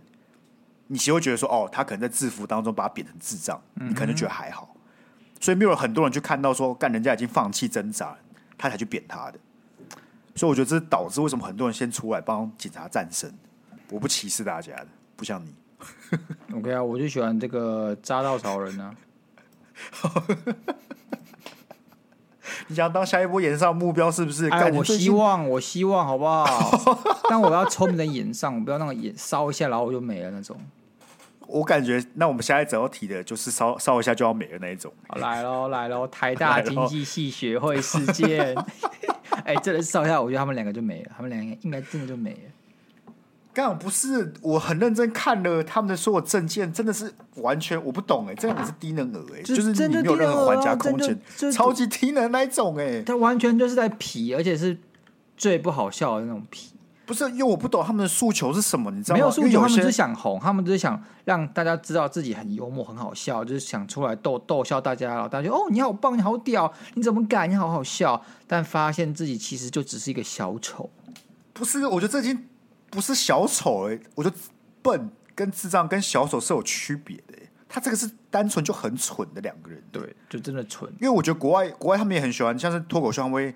[0.88, 4.76] 你其实会觉得说，哦，他可能在制服当中把他贬成智障，你可能觉得还好。
[4.76, 4.82] 嗯、
[5.39, 8.15] 所以没有很多人去看到说，干人家已经放弃挣扎，
[8.58, 9.39] 他才去贬他的。
[10.36, 13.34] 所以我觉得这是导致为什么很多人先出来帮警察站身。
[13.89, 14.88] 我不歧视大家的。
[15.15, 15.54] 不像你
[16.56, 18.96] ，OK 啊，我就喜欢这个扎稻草人啊。
[22.68, 24.50] 你想当下一波演上目标是不是？
[24.50, 26.46] 哎，我希望，我希望，好不好？
[27.30, 30.56] 但我要聪明的演上，我不要那个演烧一下，然后我就没了那种。
[31.48, 34.92] 我感觉，那我们下一则要提的就是烧烧一下就要没了那一种。
[35.08, 38.56] 好，来喽，来喽，台大经济系学会事件。
[39.44, 42.38] 哎、欸，这人烧一下，我觉得他们两个就没了，他们两个应该真的就没了。
[43.54, 51.20] 刚不是，我很认真看了他们的所有证件，真的是完全我不懂哎，这样也是低能儿哎，就是你没有任何还价空间，
[51.52, 54.78] 超级低能那一种哎，他完全就是在皮，而且是
[55.36, 56.72] 最不好笑的那种皮。
[57.06, 59.20] 不是，因为我不懂他们的诉求是什么，你知道吗？
[59.20, 67.50] 没有诉求，他们只是想红，他们只是想让大家知道自己很幽默、很好笑，就是想出来逗逗笑大家，大家就哦，你好棒，你好屌，你怎么敢？
[67.50, 70.90] 你好好笑，但发现自己其实就只是一个小丑。
[71.52, 72.48] 不是，我觉得这已经。
[72.92, 74.36] 不是小丑哎、欸，我觉得
[74.84, 77.50] 笨跟智障跟小丑是有区别的、欸。
[77.68, 80.88] 他这个是单纯就很蠢的两个人，对，就真的蠢。
[81.00, 83.56] 因为我觉得国外国外他们也很喜欢，像是脱口秀会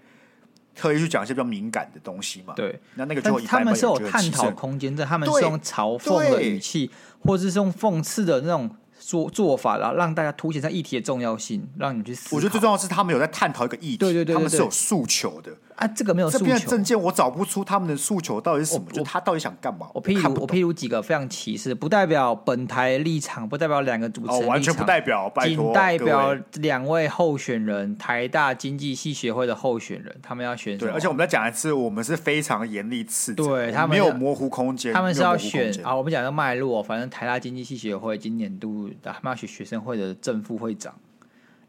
[0.73, 2.53] 特意去讲一些比较敏感的东西嘛。
[2.55, 8.75] 对，那那个就他们是有探讨空间，在他们是用嘲讽的语气，或者是用讽刺的那种。
[8.97, 12.37] 做做法然后，让大家凸显在议题的重要性，让你去思考。
[12.37, 15.87] 我觉得最重要的是他们有在探讨一个议题，对对对，对，对，他们是有诉求的啊。
[15.87, 16.39] 这个没有诉求。
[16.39, 19.87] 这边的证件我找不出他们的诉求到底是什么，就他到底想干嘛？
[19.93, 30.77] 我譬如我，我譬如几个非常歧视，不代表本台立场，不代表两个主持人立场，哦，完全不代表，仅代表两位候选人，台大经济系学会的候选人，他们要选。
[30.77, 35.95] 对，而且我们再讲一次，我们是非常严厉斥责，对他们没有模糊空间，他们是要选啊。
[35.95, 39.75] 我们讲个脉络，反正台大经济系学会今年度他们要选学生。
[39.85, 40.95] 会的正副会长，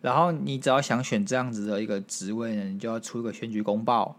[0.00, 4.16] 然后你只要想选这样子的一个职位呢，你就要出一个选举公报。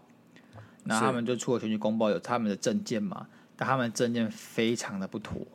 [0.84, 3.26] 那他们就出了选举公报，有他们的证件嘛？
[3.56, 5.46] 但他们证件非常的不妥，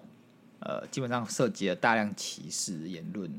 [0.59, 3.31] 呃，基本上涉及了大量歧视言论。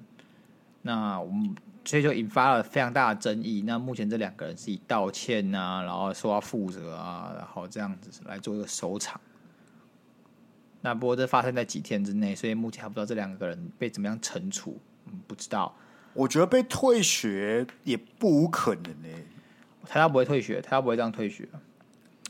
[0.83, 3.63] 那我们所以就引发了非常大的争议。
[3.65, 9.21] 那目前这两个人是以道歉啊，然后说要负责啊，然后这样子来做一个收场。
[10.81, 14.79] 那不过这发生在几天之内，所以目前还不知道这两个人被怎么样惩处，
[15.27, 15.75] 不知道。
[16.15, 19.09] 我觉得被退学也不无可能呢。
[19.87, 21.47] 台大不会退学，台大不会这样退学。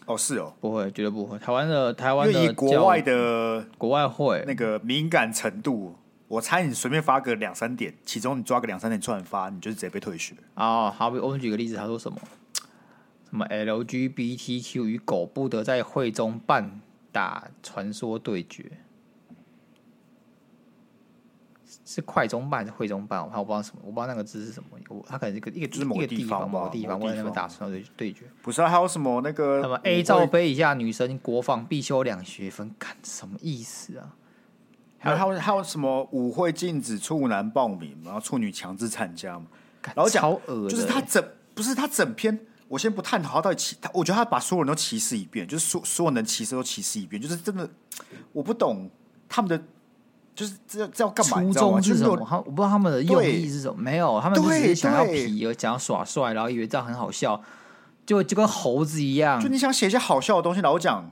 [0.06, 1.38] 哦，是哦，不会，绝对不会。
[1.38, 5.96] 台湾的台湾的以国外的国外会那个敏感程度，
[6.28, 10.34] 我猜你随便发个两三点，其中你抓个两三点出来发，你就是直接被退学。
[10.54, 12.18] 哦，好，我们举个例子，他说什么？
[13.30, 18.70] 什什么 LGBTQ 与狗不得在会中办打传说对决。
[21.84, 23.20] 是快中办还是会中办？
[23.20, 24.68] 我我不知道什么，我不知道那个字是什么。
[24.88, 28.24] 我他可能一个一个就是某个地方，某个地方，我在那边打算对对决。
[28.42, 34.16] 不是、啊，还有什么那个什么 A 罩杯以下女生国防必修两学分，干什么意思啊？
[34.98, 39.46] 还有还有还有什么舞会禁止处男报名，然后处女强制参加嘛？
[39.94, 40.22] 然后讲
[40.68, 41.22] 就是他整
[41.54, 47.68] 不是他整篇，我先不探讨他到底歧，他我觉得他把所有人都歧视一遍，就是所所有能歧视都歧视一遍，就是真的
[48.32, 48.88] 我不懂
[49.28, 49.62] 他们的。
[50.34, 51.40] 就是这这要干嘛？
[51.42, 52.26] 初衷是什么？
[52.28, 53.74] 他我不知道他们的用意是什么。
[53.80, 57.40] 没有，他们只是想要皮，而想要耍帅，然后以为这样很好笑，
[58.04, 59.40] 就就跟猴子一样。
[59.40, 61.08] 就你想写一些好笑的东西，然后讲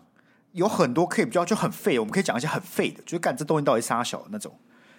[0.52, 4.52] 有很多可以比较就很废，我们可以讲一些很废的，就是干这东西到底杀小的那种。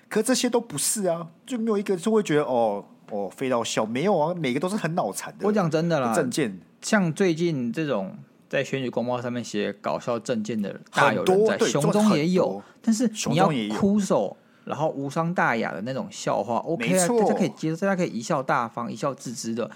[0.07, 5.45] 可是这些都不是啊，就没有一个就会觉得哦哦废到笑，没有啊，每个都是很脑残的。
[5.45, 8.17] 我讲真的啦，证件像最近这种。
[8.53, 19.71] 在选举公报上面写搞笑政见的大有人在，熊中也有，但是你要枯手，然后无伤大雅的那种笑话，OK 啊，大家可以接受，大家可以一笑大方、一笑置之的。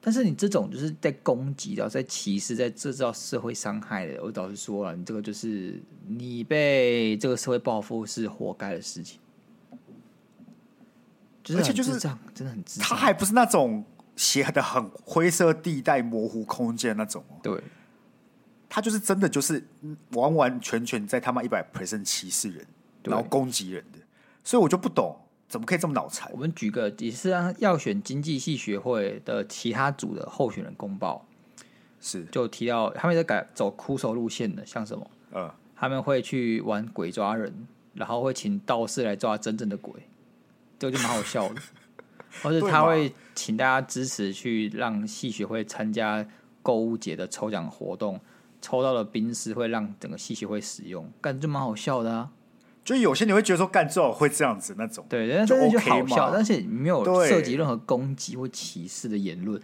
[0.00, 9.18] 但是你这种就是在攻击的、在歧视、在制造社会伤害的，我倒是说了，你这个就是你被这个社会报复是活该的事情。
[11.42, 17.60] 就是、而且就是这样，真的很智障，他还不是那种写的很灰色地带、模糊空间那种，对。
[18.70, 19.66] 他就是真的，就是
[20.12, 22.64] 完完全全在他妈一百 percent 歧视人，
[23.02, 23.98] 然后攻击人的，
[24.44, 25.16] 所以我就不懂
[25.48, 26.30] 怎么可以这么脑残。
[26.32, 31.26] 我们举个也是要选经济系学会的其他组的候选人公报，
[32.00, 35.10] 是就提到他们在改走枯手路线的，像什么？
[35.32, 39.92] 嗯，他们会去玩鬼抓人，然后会请道士来抓真正的鬼，
[40.78, 41.60] 这个就蛮好笑的。
[42.44, 46.24] 或者他会请大家支持去让系学会参加
[46.62, 48.20] 购物节的抽奖活动。
[48.60, 52.30] 抽到的冰丝会让整个系学会使用，感觉就蛮好笑的啊！
[52.82, 59.60] 就有些你会觉得说干最好会这样子那种，对，但是就好笑，但是没有涉及任何攻击或歧视的言论，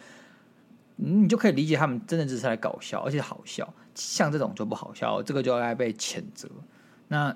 [0.97, 3.73] 你就可以理解他们真的只是来搞笑，而且好笑。
[3.95, 6.49] 像这种就不好笑，这个就该被谴责。
[7.09, 7.35] 那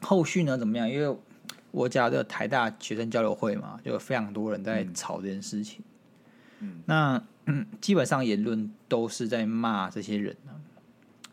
[0.00, 0.56] 后续呢？
[0.56, 0.88] 怎么样？
[0.88, 1.16] 因为
[1.70, 5.84] 我家的台大学生交流会嘛，就有非常多人在吵这件事情。
[6.60, 10.56] 嗯，那嗯，基本上言论都是在骂这些人啊。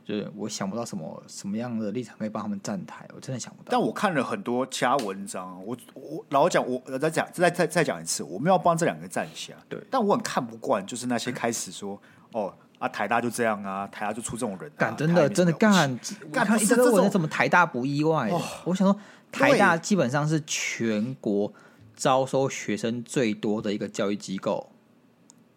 [0.06, 3.70] 就是我想不到什么什么样的立场可以帮他们站台，我真的想不到。
[3.72, 9.54] 但我看了很多其他文章，我我老讲，我再讲再再再讲一次，我们要帮这两个站下。
[9.70, 11.98] 对，但我很看不惯，就是那些开始说、
[12.34, 15.98] 嗯、哦啊台大就这样啊，台大就出这种人、啊，干真的真的干
[16.34, 18.42] 干一个文，什么台大不意外、哦。
[18.66, 19.00] 我想说，
[19.32, 21.54] 台大基本上是全国
[21.96, 24.70] 招收学生最多的一个教育机构，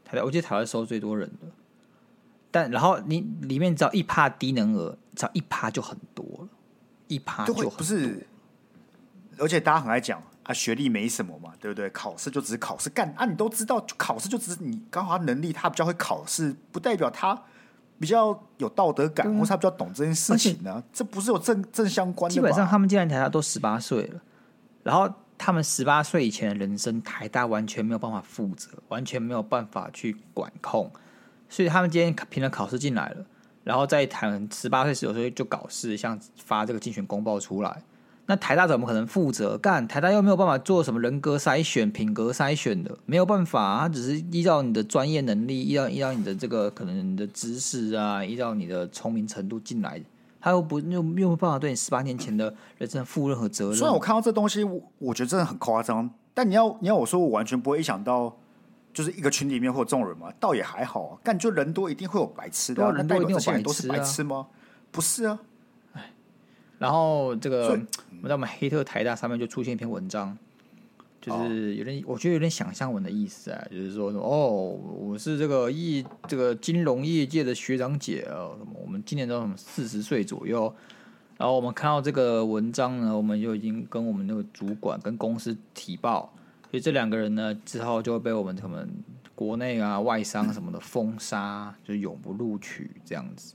[0.04, 1.48] 台大我记得台大收最多人的。
[2.56, 6.48] 但然后你里面只要一趴低能儿，只要一趴就很多了，
[7.06, 7.70] 一趴就很多。
[7.72, 8.26] 不是，
[9.36, 11.90] 而且大家很爱讲啊，学历没什么嘛，对不对？
[11.90, 17.38] 考试就只是考试，干啊，你都知道，考试就只是你刚好他能力，他比较会考试，不代表他
[17.98, 20.82] 比较有道德感，或是他比较懂这件事情呢、啊。
[20.94, 22.34] 这不是有正正相关的。
[22.34, 24.20] 基本上他们进来台大都十八岁了，
[24.82, 30.90] 然后他们十八岁以前的人生，台大完全没有办法负责，完全没有办法去管控。
[31.48, 33.24] 所以他们今天凭了考试进来了，
[33.64, 37.82] 然后再谈十八岁十九岁就搞事，像发这个竞选公报出来，
[38.26, 39.56] 那台大怎么可能负责？
[39.56, 50.02] 干台大又没有办法做什么人格筛选、品格筛选的，没有办法，他只是依照你的专业能力，依照依照你的这个可能你的知识啊，依照你的聪明程度进来，
[50.40, 53.76] 他又不又又没有办法对你十八年前的人生负任何责任。
[53.76, 58.36] 虽然我看到这东西，我我觉得真的很夸张，但你要你要我说，我完全不会想到。
[58.96, 61.18] 就是一个群里面会有这种人嘛，倒也还好啊。
[61.22, 64.46] 感觉人多一定会有白痴的，人多一定有白痴，都是白痴吗？
[64.90, 65.38] 不是啊。
[65.92, 66.10] 哎，
[66.78, 67.74] 然后这个我
[68.14, 70.34] 们在我们黑特台大上面就出现一篇文章，
[71.20, 80.74] 就是有点我觉得有点想象文的意思啊，就是说哦，我是这个业这个金融业界的学长姐啊，什么我们今年都什么四十岁左右，
[81.36, 86.32] 然后我们看到这个文章呢，我们就已经跟我们那个主管跟公司提报。
[86.76, 88.86] 所以这两个人呢，之后就会被我们他们
[89.34, 93.54] 国内啊外商什么的封杀，就永不录取这样子。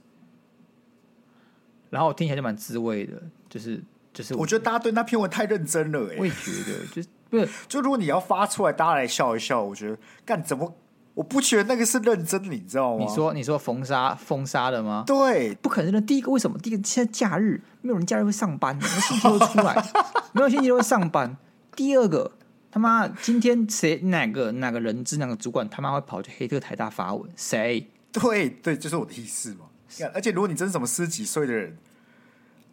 [1.91, 3.79] 然后听起来就蛮滋味的，就是
[4.11, 9.95] 就是我，我觉得大家对那篇文太认真了，哎，我也觉得，就不是 就如果你要发出来，大家来笑一笑，我觉得
[10.25, 10.73] 干怎么
[11.13, 13.05] 我不觉得那个是认真的，你知道吗？
[13.07, 15.03] 你说你说封杀封杀的吗？
[15.05, 16.01] 对，不可能的。
[16.01, 16.57] 第一个为什么？
[16.57, 19.75] 第一个现在假日没有人假日会上班，没有星期六出来，
[20.33, 21.37] 没有星期六会上班。
[21.75, 22.31] 第二个。
[22.71, 27.29] 他妈，今天谁哪个哪个人资哪个主管他妈会跑去黑特台大发文？
[27.35, 29.65] 谁对对，就是我的意思嘛。
[30.13, 31.77] 而且如果你真是什么十几岁的人，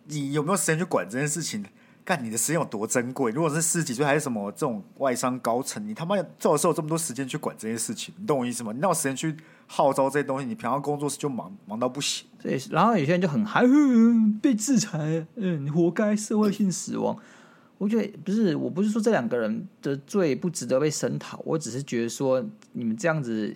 [0.05, 1.65] 你有没有时间去管这件事情？
[2.05, 3.31] 干你的时间有多珍贵？
[3.33, 8.73] 如果是十几岁还是什么这种外商高层，你他妈最好是有这么多时间去管这些事情，你懂我意思吗？
[8.73, 9.37] 你哪有时间去
[9.67, 10.47] 号召这些东西？
[10.47, 12.27] 你平常工作室就忙忙到不行。
[12.43, 13.63] 对，然后有些人就很嗨，
[14.41, 17.15] 被制裁，嗯，你活该，社会性死亡。
[17.79, 23.55] 我觉得不是，我不是说这两个人的罪不值得被声讨，我只是觉得说你们这样子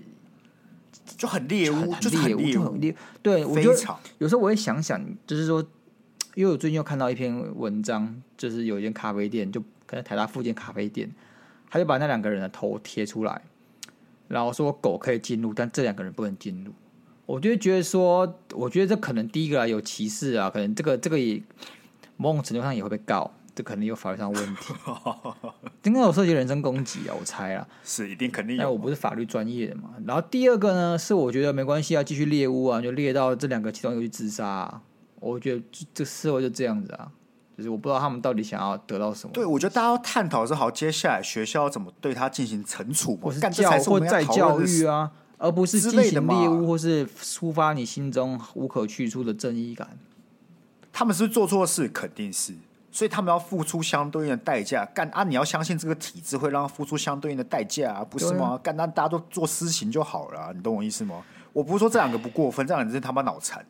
[1.18, 2.97] 就很猎物，就很猎物，就很猎。
[3.23, 5.62] 对，我觉得有时候我会想想，就是说。
[6.35, 11.07] 因为我最近又看到一篇文章，就是有一间咖啡店，就可能台大附近咖啡店，
[11.68, 13.43] 他就把那两个人的头贴出来，
[14.29, 16.73] 然后说狗可以进入，但这两个人不能进入。
[17.27, 21.43] 我就觉得说，我觉得这可能第一个啊有歧视啊，可能这个这个也
[22.16, 24.72] 某种程度上也会被告，这可能有法律上的问题，
[25.84, 28.62] 应该有涉及人身攻击啊，我猜啊，是一定肯定有。
[28.62, 29.90] 但我不是法律专业的嘛。
[30.07, 34.82] 然后第二个呢，是我觉得没关系啊，继续猎巫啊，就猎到这两个其中一个去自杀啊。
[35.20, 37.11] 我觉得这社会就这样子啊，
[37.57, 39.32] 就是我不知道他们到底想要得到什么。
[39.32, 49.98] 对，我觉得大家要探讨是好，接下来学校要怎么对他进行惩处，或是教或再教育啊，而不是进行猎巫，或是抒发你心中无可去除的正义感。
[50.92, 52.55] 他们是做错事，肯定是，
[52.93, 54.84] 所以他们要付出相对应的代价。
[54.95, 58.57] 干啊，你要相信这个体制会让他付出相对应的代价啊，不是吗？
[58.62, 61.20] 干，那大家都做私刑就好了啊，你懂我意思吗？
[61.53, 63.64] 我不是说这两个不过分，这两个人是他妈脑残。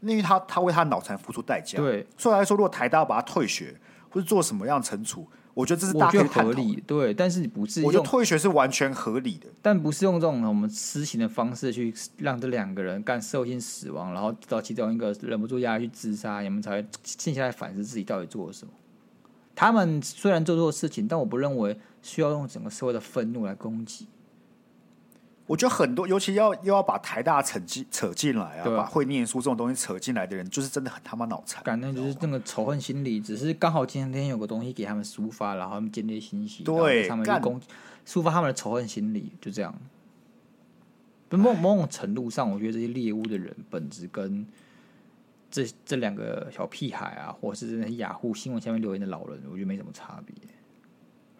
[0.00, 3.74] 因为他他为他脑残付出代价，对，所以来说，如果台大把他退学
[4.08, 5.28] 或者做什么样惩处，
[5.58, 7.12] 我觉得这是大家可以合理，对。
[7.12, 18.72] 但是不是，我觉得退学是完全合理的，但不是用这种我们私刑的方式去让这两个人干社会性死亡，然后到其中一个忍不住压力去自杀，你们才会静下来反思自己到底做了什么。
[19.56, 24.06] 他们虽然做错事情，但我不认为需要用整个社会的愤怒来攻击。
[25.48, 31.64] 我觉得很多，尤其要又要把台大扯进扯进来啊，把会念书这种东西扯进来的人，就是真的很他妈脑残。
[31.64, 37.58] 感觉就是那个仇恨心理，只是刚好今天有个东西给他们抒发，然后他们建立信息，对，他们就攻
[38.06, 39.74] 抒发他们的仇恨心理，就这样。
[41.30, 44.46] 某某种程度上，我觉得这些猎物的人本质跟
[45.50, 50.34] 这这两个小屁孩啊，或是那些雅虎新闻下面留言的老人，我觉得没什么差别。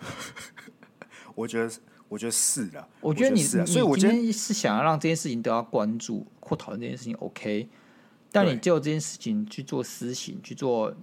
[1.34, 1.70] 我觉得。
[2.09, 7.68] 我觉得是的，我觉得你，所以我今天是想要让这件事情得到关注或讨论这件事情，OK。
[8.30, 10.94] 但你就这件事情去做私刑，去做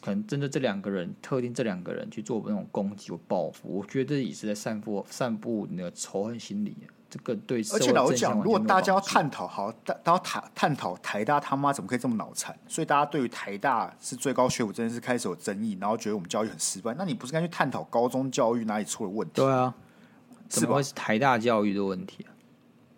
[0.00, 6.76] 可能针对这两个人特定这两个人去做那种攻击或报复，我觉得这也是在散布散布你的仇恨心理。
[7.08, 12.54] 这个对，而且老实讲，如果大家要探讨，好，大家要谈探讨台大他妈怎么可以这么脑残？
[12.66, 16.92] 所以大家对于台大是最高学府这件事开始有争议，然后觉得我们教育很失败。
[16.98, 19.34] 那你不是该去探讨高中教育哪里出了问题？
[19.36, 19.72] 对啊。
[20.60, 22.30] 怎么会是台大教育的问题啊？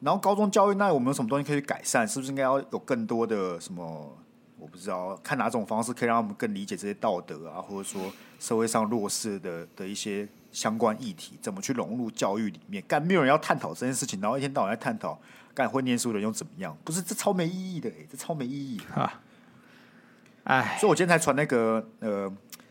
[0.00, 2.06] 然后高中教育，那我们有什么东西可以改善？
[2.06, 4.16] 是不是应该要有更多的什么？
[4.58, 12.82] 我不知道，看哪种方式可以让我们更理解这些道德啊，或者说社会上弱势的的一些相关议题，怎么去融入教育里面？
[12.88, 15.18] 干没有人要探讨这件事情，然后一天到晚在探讨
[15.54, 16.76] 干会念书的人又怎么样？
[16.84, 19.20] 不是这超没意义的，欸，这超没意义啊！
[20.44, 22.26] 哎，所以我今天才传那个呃，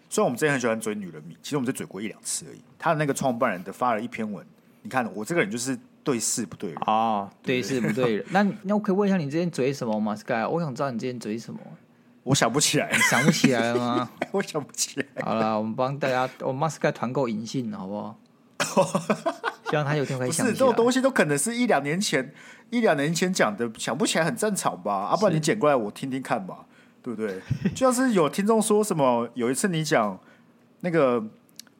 [0.09, 2.61] 虽然我们之前很喜欢追女人迷，其实我们就追过一两次而已。
[2.79, 4.45] 他的那个创办人的发了一篇文。
[4.85, 8.25] 你看我这个人就是对事不对人哦，对事不对人。
[8.29, 11.59] 那那我可以问一下你之前嘴什么吗？Sky，我想知道你之前嘴什么。
[12.21, 14.09] 我想不起来，想不起来了吗？
[14.31, 15.23] 我想不起来。
[15.23, 18.19] 好了，我们帮大家，我们 Sky 团购银杏，好不好？
[19.71, 20.47] 希望他有天可以想起来。
[20.49, 22.31] 不是这种东西都可能是一两年前、
[22.69, 24.93] 一两年前讲的，想不起来很正常吧？
[24.93, 26.65] 啊，不然你剪过来我听听看吧，
[27.01, 27.41] 对不对？
[27.73, 30.19] 就像是有听众说什么，有一次你讲
[30.81, 31.23] 那个。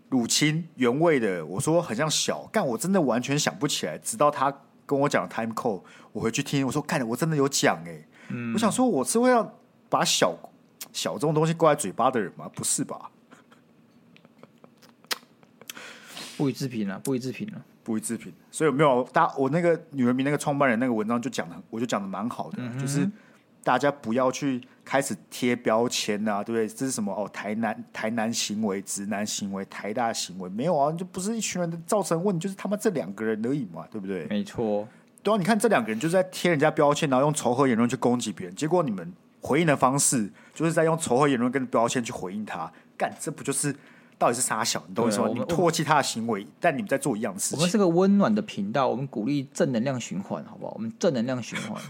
[0.10, 3.98] 乳清原味的，我说很像小，但我真的完全想不起来。
[3.98, 5.82] 直到他跟我讲 time code，
[6.12, 8.08] 我回去听，我说看，我真的有讲哎、欸。
[8.30, 9.54] 嗯，我想说我是会要
[9.90, 10.38] 把小
[10.94, 12.50] 小这种东西挂在嘴巴的人吗？
[12.56, 13.10] 不是吧？
[16.38, 18.34] 不予置评了，不予置评了，不予置评。
[18.52, 23.10] 所以没有，大我那个女人迷那个创办人那个文章就讲的，我就讲的蛮好的，嗯、就是。
[23.66, 26.68] 大家不要去开始贴标签啊，对不对？
[26.68, 27.12] 这是什么？
[27.12, 34.28] 哦，台南台南行为、直男行为、台大行为，没有啊，就不是一群人的造成问题，就是他妈这两个人而已嘛，对不对？
[34.28, 34.88] 没错，
[35.24, 39.12] 对啊，你看这两个人就是在贴人家标签，然后用仇恨言论去攻击别人，结果你们
[39.42, 43.76] 回应的方式就是在用仇恨言论跟标签去回应他，干，这不就是
[44.20, 44.84] 到底是啥小？
[44.88, 45.30] 你懂我意思吗？
[45.34, 47.58] 你唾弃他的行为，但你们在做一样的事情。
[47.58, 50.74] 我们是个温暖的频道，我们鼓励正能量循环，好不好？
[50.76, 51.82] 我们正能量循环。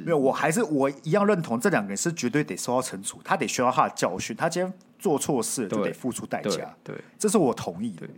[0.00, 8.08] 没有，我还是我一样认同这两个人是绝对得受到惩处，他得学到他的教训，他今天做错事就得付出代价，对，这是我同意的。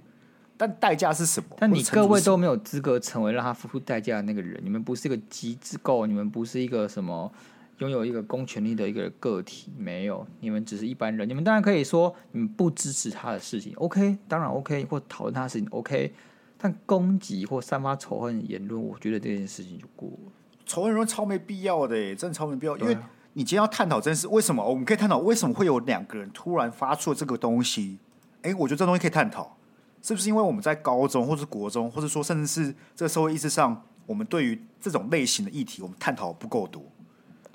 [0.59, 1.57] 但代价是什么？
[1.59, 4.59] 但你各位都没有资格成为让他付出代价的那个人。
[4.65, 7.31] 你们不是一个机构，你们不是一个什么
[7.79, 11.29] 拥有一个公权力的一个个体，没有，你们只是一般人。
[11.29, 16.15] 你们当然可以说你们不支持他的事情，OK，当然 OK，或讨论他的事情 OK。
[16.57, 20.33] 但攻击或散发仇恨言论，我觉得这件事情就过了。
[20.67, 22.77] 仇恨言论超没必要的，真的超没必要。
[22.77, 22.99] 因为
[23.35, 27.99] 你今天要探讨这件事，为什么我们可以探讨为什么会有两个人突然发出这个东西？
[28.43, 29.57] 哎，我觉得这东西可以探讨。
[30.03, 36.83] 是不是因为我们在高中，或者是国中，或者说甚至是这个社会意识上，我们对于这种类型的议题，我们探讨不够多？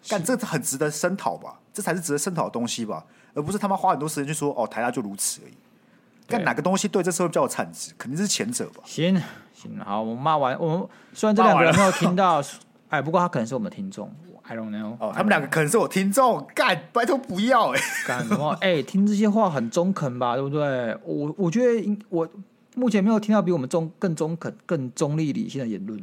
[0.09, 1.59] 但这很值得深讨吧？
[1.73, 3.05] 这才是值得深讨的东西吧？
[3.33, 5.53] 而不是他妈花很多时间去说哦，台大就如此而已。
[6.27, 7.93] 但哪个东西对这社会比较有产值？
[7.97, 8.81] 肯定是前者吧？
[8.85, 9.21] 行
[9.53, 12.41] 行，好，我们骂完，我们虽然这两个人没有听到，
[12.91, 14.13] 哎，不过他可能是我们听众。
[14.43, 14.97] I don't know。
[14.99, 18.51] 哦，他们两个可能是我听众，干，拜托不要哎，干什么？
[18.59, 20.35] 哎，听这些话很中肯吧？
[20.35, 20.97] 对不对？
[21.05, 22.27] 我我觉得，我
[22.75, 25.97] 目前没有听到比我们中更中肯、更中立、理性的言论。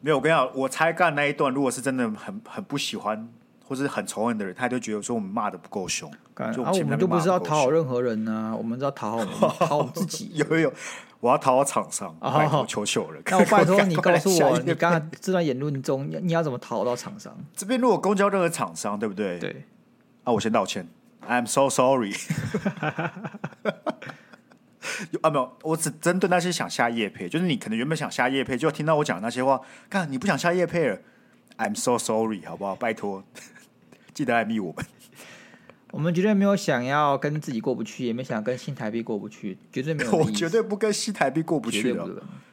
[0.00, 3.28] 没有，我跟你讲，我猜干那一段，如果是真的很很不喜欢
[3.68, 6.10] 或是很仇恨的人，他就觉得说我们骂的不够凶。
[6.34, 10.30] 啊，我们就不是要讨好任何人呢，我们是要讨好讨好自己。
[10.34, 10.72] 有有有。
[11.20, 13.20] 我要讨好厂商，拜托求求了。
[13.26, 17.36] 那我 拜托你告诉我，你刚刚这段言论中，你要怎么讨好到厂商？
[17.56, 19.36] 这边如果公交任何厂商，对不对？
[19.40, 19.64] 对。
[20.22, 20.86] 啊，我先道歉
[21.28, 22.14] ，I'm so sorry。
[25.22, 29.60] 啊，没有，我只针对那些想下夜配，就是你可能原本想下夜配，就听到我讲那些话，
[29.90, 30.98] 看你不想下夜配了
[31.56, 32.76] ，I'm so sorry，好不好？
[32.76, 33.24] 拜托，
[34.18, 34.84] 记得来密我们。
[35.92, 40.10] 我们绝对没有想要跟自己过不去，也没想要跟新台币过不去，绝对没有。
[40.18, 42.04] 我绝对不跟新台币过不去的，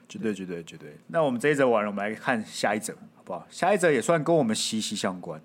[0.08, 0.96] 绝对绝对绝对。
[1.08, 3.48] 那我们这一则完了，我们来看下一则，好不好？
[3.50, 5.42] 下一则也算跟我们息息相关，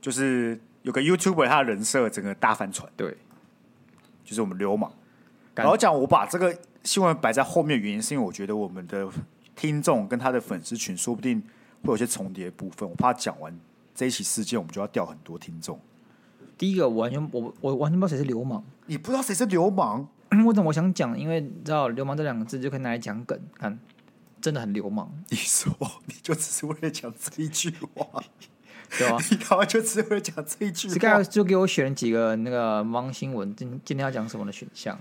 [0.00, 3.14] 就是有个 YouTuber 他的人设整个大翻船，对，
[4.24, 4.90] 就是我们流氓。
[5.54, 9.06] 然后讲我把这个新闻摆在后面的原因，是因为我觉得我们的
[9.54, 11.42] 听众跟他的粉丝群说不定
[11.82, 13.54] 会有些重叠的部分，我怕讲完
[13.94, 15.80] 这一起事件，我们就要掉很多听众。
[16.58, 18.64] 第一个，我完全我我完全不知道谁是流氓。
[18.86, 20.08] 你不知道谁是流氓？
[20.30, 21.18] 为什么我想讲？
[21.18, 23.78] 因为你知道“流氓”这两个字就可以拿来讲梗，看
[24.40, 25.12] 真的很流氓。
[25.28, 25.74] 你说，
[26.06, 28.22] 你就只是为了讲这一句话，
[28.98, 29.18] 对吧？
[29.30, 34.98] 你刚刚就只是为了讲这一句 Sky 就给我选了几个那个芒新闻，今今天要讲什么的选项。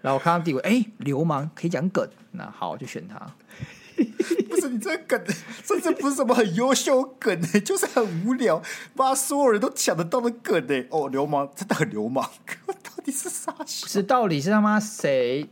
[0.00, 3.34] 然后我看到第一个，哎，流氓可以讲梗，那好，就选他。
[4.50, 5.34] 不是你这个梗，
[5.64, 8.60] 甚至不是什么很优秀梗呢， 就是很无聊，
[8.94, 10.84] 把所有人都抢得到的梗呢。
[10.90, 12.24] 哦，流氓真的很流氓，
[12.66, 13.54] 到底是啥？
[13.66, 15.48] 是到底是他妈谁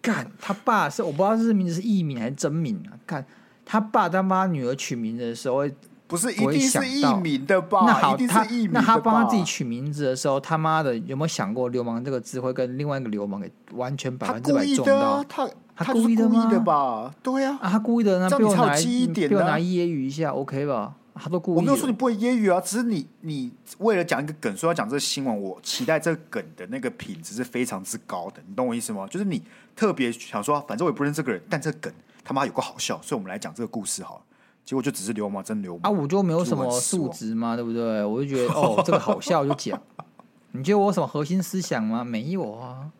[0.00, 0.30] 干？
[0.40, 2.94] 他爸是我不知道这名字是艺名还是真名啊？
[3.06, 3.24] 干
[3.64, 5.64] 他爸他妈女儿取名字的时候，
[6.06, 7.84] 不是一定是艺名的吧？
[7.86, 15.24] 那好，他那他帮他自己取名字的时候，他妈的有没有想过“流氓”这个字会跟另外一个流氓给完全百分之百撞到？
[15.24, 15.48] 他。
[15.76, 16.48] 他故意的吗？
[16.50, 17.14] 的吧？
[17.22, 20.94] 对呀、啊，啊，他故意的，那被我拿记忆点，被我拿揶揄一下，OK 吧？
[21.14, 21.56] 他都故意。
[21.56, 29.06] 我没有说你不会揶揄啊，只是你你为了讲一个梗，说要讲这个新闻，我期待这个梗的那个品质是非常之高的，你懂我意思吗？
[29.08, 29.42] 就是你
[29.76, 31.92] 特别想说，反正我也不认识这个人，但这个梗
[32.24, 34.22] 他妈有个好笑，所以我们来讲这个故事好了。
[34.64, 35.90] 结果就只是流氓，真流氓啊！
[35.90, 38.02] 我就没有什么素质嘛，对不对？
[38.02, 39.78] 我就觉得哦，这个好笑就讲。
[40.52, 42.02] 你觉得我有什么核心思想吗？
[42.02, 42.90] 没有啊。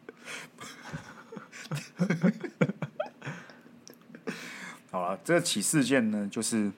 [4.90, 6.70] 好了，这起事件呢，就是，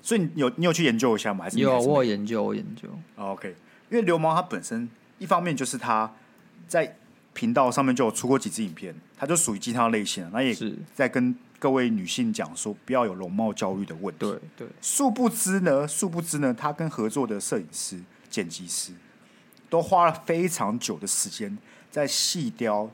[0.00, 1.44] 所以你有你有去研究一下吗？
[1.44, 2.88] 还是有我有研究，我研究。
[3.16, 3.54] OK，
[3.90, 6.10] 因为流氓他本身一方面就是他
[6.66, 6.96] 在
[7.34, 14.20] 频道上面就有出过几支影片，他就属于鸡汤类型，那也是在跟各位女性讲说不要有容貌焦虑的问题。
[14.20, 14.66] 对对。
[14.80, 18.00] 殊不知呢，殊不知呢，他跟合作的摄影师、
[18.30, 18.92] 剪辑师
[19.68, 21.58] 都花了非常久的时间
[21.90, 22.90] 在细雕。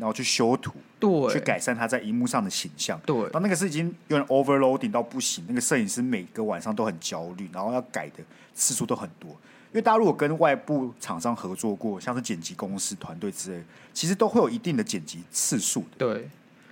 [0.00, 3.14] 然后去修图，对，去改善他在荧幕上的形象，对。
[3.24, 8.24] 然后那个是已经有点 overloading 到不行，那个摄影师每个晚上都很焦虑，然后要改的
[8.54, 9.30] 次数都很多。
[9.30, 15.98] 因为大家如果跟外部厂商合作过，像是剪辑公司团队之类，其实都会有一定的剪辑次数的。
[15.98, 16.28] 对，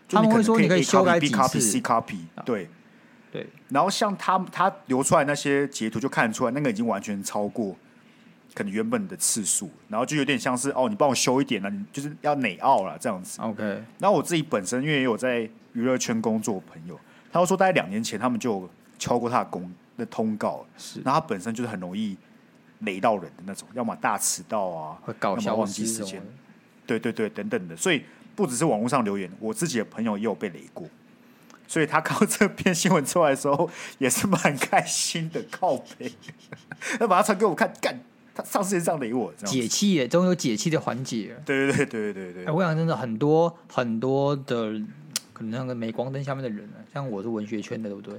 [0.08, 2.68] 就你可能可以他们会说你可以修改 B copy C copy，对
[3.30, 3.46] 对。
[3.68, 7.76] 然后像他他留出来那些截图，就看得出来那个已经完全超过。
[8.58, 13.40] 可能原本的次数，然后就有点像是哦，你帮我修一点了，你就是要内奥了这样子。
[13.40, 13.62] OK。
[14.00, 16.98] 然后我自己本身因为也有在娱乐圈工作，朋友
[17.30, 21.00] 他说，大概两年前他们就敲过他的公的通告，是。
[21.02, 22.16] 然后他本身就是很容易
[22.80, 26.20] 雷到人的那种，要么大迟到啊，会搞笑忘记时间，
[26.84, 27.76] 对对对，等等的。
[27.76, 28.02] 所以
[28.34, 30.84] 不只是网络上留言，我自己的朋友也有被雷过。
[31.68, 36.10] 所以他靠这篇新闻出来的时候，也是蛮开心的，靠背。
[36.98, 38.00] 他把他传给我看，干。
[38.38, 41.36] 他上次也这样雷我，解气耶，总有解气的环节。
[41.44, 42.44] 对对对对对对。
[42.44, 44.80] 哎，我想真的很多很多的，
[45.32, 48.14] 可能那个镁光灯下面的人啊，像我是文学圈的，对不对？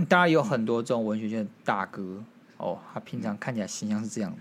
[0.08, 2.24] 当然有很多这种文学圈的大哥
[2.56, 4.38] 哦，他平常看起来形象是这样的，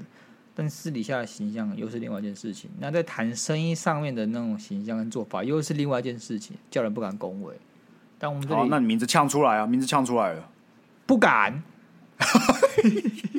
[0.56, 2.72] 但私底下的形象又是另外一件事情。
[2.80, 7.54] 那在谈生意上面的那种形象跟做法，又是另外一件事情，叫人不敢恭维。
[8.18, 10.50] 但我们这里，那你名字呛出来啊，名字呛出来了，
[11.06, 11.62] 不敢。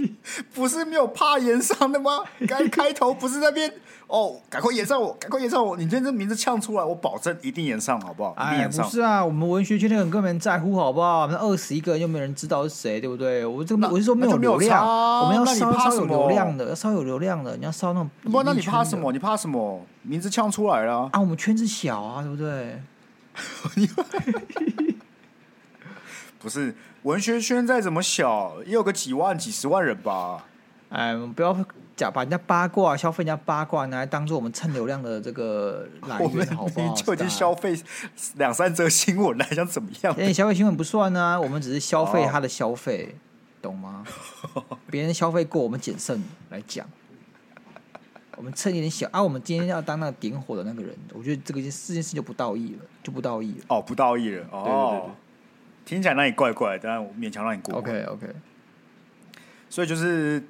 [0.64, 2.24] 不是没有怕演上的吗？
[2.48, 3.70] 刚开头不是那边
[4.06, 5.76] 哦，赶快演上我，赶快演上我！
[5.76, 8.30] 你今天这名字呛出来，我保证一定演上，好不好？
[8.38, 11.26] 哎，不是啊，我们文学圈的人根本在乎，好不好？
[11.26, 13.44] 那二十一个人又没人知道是谁，对不对？
[13.44, 14.82] 我这个我是说没有流量，
[15.20, 18.08] 我们要稍稍有流量的，要稍有流量的，你要烧那种。
[18.22, 19.12] 不，那你怕什么？
[19.12, 19.84] 你怕什么？
[20.00, 21.20] 名字呛出来了啊！
[21.20, 22.80] 我们圈子小啊，对不对？
[26.38, 30.44] 不是文学圈再怎么小，也有个几万、几十万人吧。
[30.95, 31.53] 哎，不要
[31.97, 36.95] 假把人家八卦、消费人家八卦拿来当做我们蹭流量的这个来源，好不好？
[36.95, 37.76] 就已经消费
[38.36, 40.14] 两三则新闻了，还想怎么样？
[40.16, 43.16] 哎，消费新闻不算呢、啊，我们只是消费他的消费，
[43.61, 44.05] 懂吗？
[44.88, 46.86] 别人消费过，我们谨慎来讲。
[48.36, 53.64] 我们蹭一点小啊，我们今天要当那个点火的那个人，我觉得这个事件事就不道义了，就不道义了。
[53.68, 54.47] 哦，不道义了。
[54.53, 55.14] 哦，对对对对。
[55.84, 57.78] 听起来那里怪怪，但我勉强让你过。
[57.78, 58.28] OK OK。
[59.70, 60.40] 所以就是，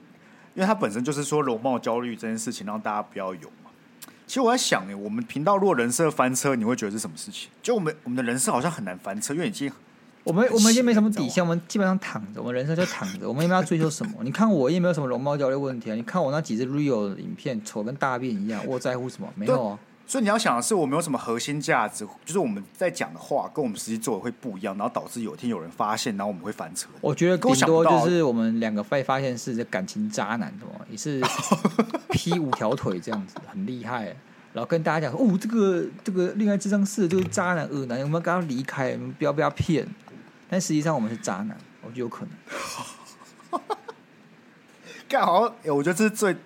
[0.54, 3.70] 因为他本身就是说容貌焦虑这件事情，让大家不要有嘛。
[4.26, 7.50] 其实我在想，哎，我们频道如果人设翻车，你会觉得是什么事情？
[7.62, 9.70] 就我们我们的人设好像很难翻车，因为已经
[10.22, 14.12] 我们我们已经没什么底线，我们基本上躺着，我们人设就躺着，我们也没有要追求什么。
[14.22, 19.28] 你看我也没有什么容貌焦虑问题啊，你看我那几支 real 的影片，丑跟大便一样，我在乎什么？
[19.34, 19.78] 没有啊。
[20.06, 22.06] 所以你要想的是，我们有什么核心价值？
[22.24, 26.88] 就是我们在讲的话跟我们实际做的会不一样，然后导致有一天有人发现，然后我们会翻车。
[27.00, 30.84] 我觉得顶多就是我们两个被发现是感情渣男，对吗？
[30.90, 31.22] 也是
[32.10, 34.14] 劈五条腿这样子，很厉害。
[34.52, 39.88] 然后跟大家讲，哦，这个这个恋爱智商是就是渣男恶男，我们刚刚离开，我们不要被他骗。
[40.48, 43.60] 但实际上我们是渣男，我觉得有可能。
[45.08, 46.36] 干好我觉得这是最。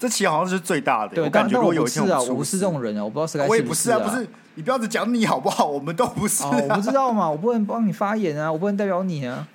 [0.00, 3.46] 这期好像是最大的，对，我感觉我有一天是啊，我不是这种人啊，我不知道是该。
[3.46, 5.66] 我也不是啊，不是，你不要只讲你好不好？
[5.66, 6.48] 我们都不是啊。
[6.50, 9.46] 哦，我不知道嘛，我不能帮你发言啊，我不能代表你啊。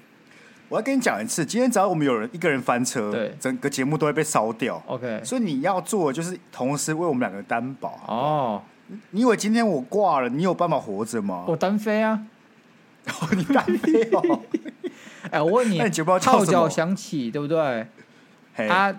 [0.70, 4.82] 我要跟你讲一次，今天只要我们有人一个人翻车，对，整个节目都会被烧掉。
[4.86, 8.00] OK，所以你要做的就是同时为我们两个担保。
[8.08, 8.62] 哦，
[9.10, 11.46] 你以为今天我挂了，你有办法活着吗？
[11.48, 12.20] 我单飞啊！
[13.22, 14.39] 哦，你单飞哦！
[15.32, 17.88] 哎，我问你，那你节目号角响起，对不对？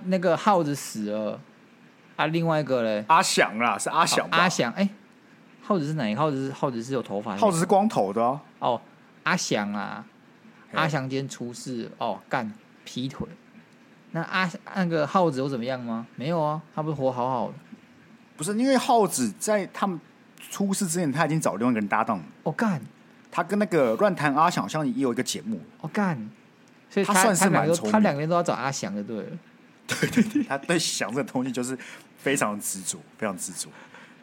[0.04, 1.40] 那个耗子死了。
[2.16, 4.26] 啊，另外一个嘞，阿翔啦，是阿翔。
[4.30, 4.90] 阿翔，哎、欸，
[5.62, 6.20] 耗子是哪一个？
[6.20, 8.40] 耗子是耗子是有头发，耗子是光头的哦。
[8.58, 8.80] 哦，
[9.24, 10.02] 阿翔啊，
[10.72, 12.50] 阿翔今天出事哦，干
[12.86, 13.28] 劈腿。
[14.12, 16.06] 那阿那个耗子有怎么样吗？
[16.14, 17.54] 没有啊，他不是活好好的。
[18.34, 20.00] 不是因为耗子在他们
[20.38, 22.24] 出事之前，他已经找另外一个人搭档了。
[22.44, 22.80] 哦干，
[23.30, 25.60] 他跟那个乱弹阿翔好像也有一个节目。
[25.82, 26.30] 哦干，
[26.90, 29.24] 所以他，他算是蛮聪明，他两个人都要找阿翔的，对了。
[29.86, 31.78] 对对对，他对翔这个东西就是
[32.18, 33.68] 非常执着，非常执着。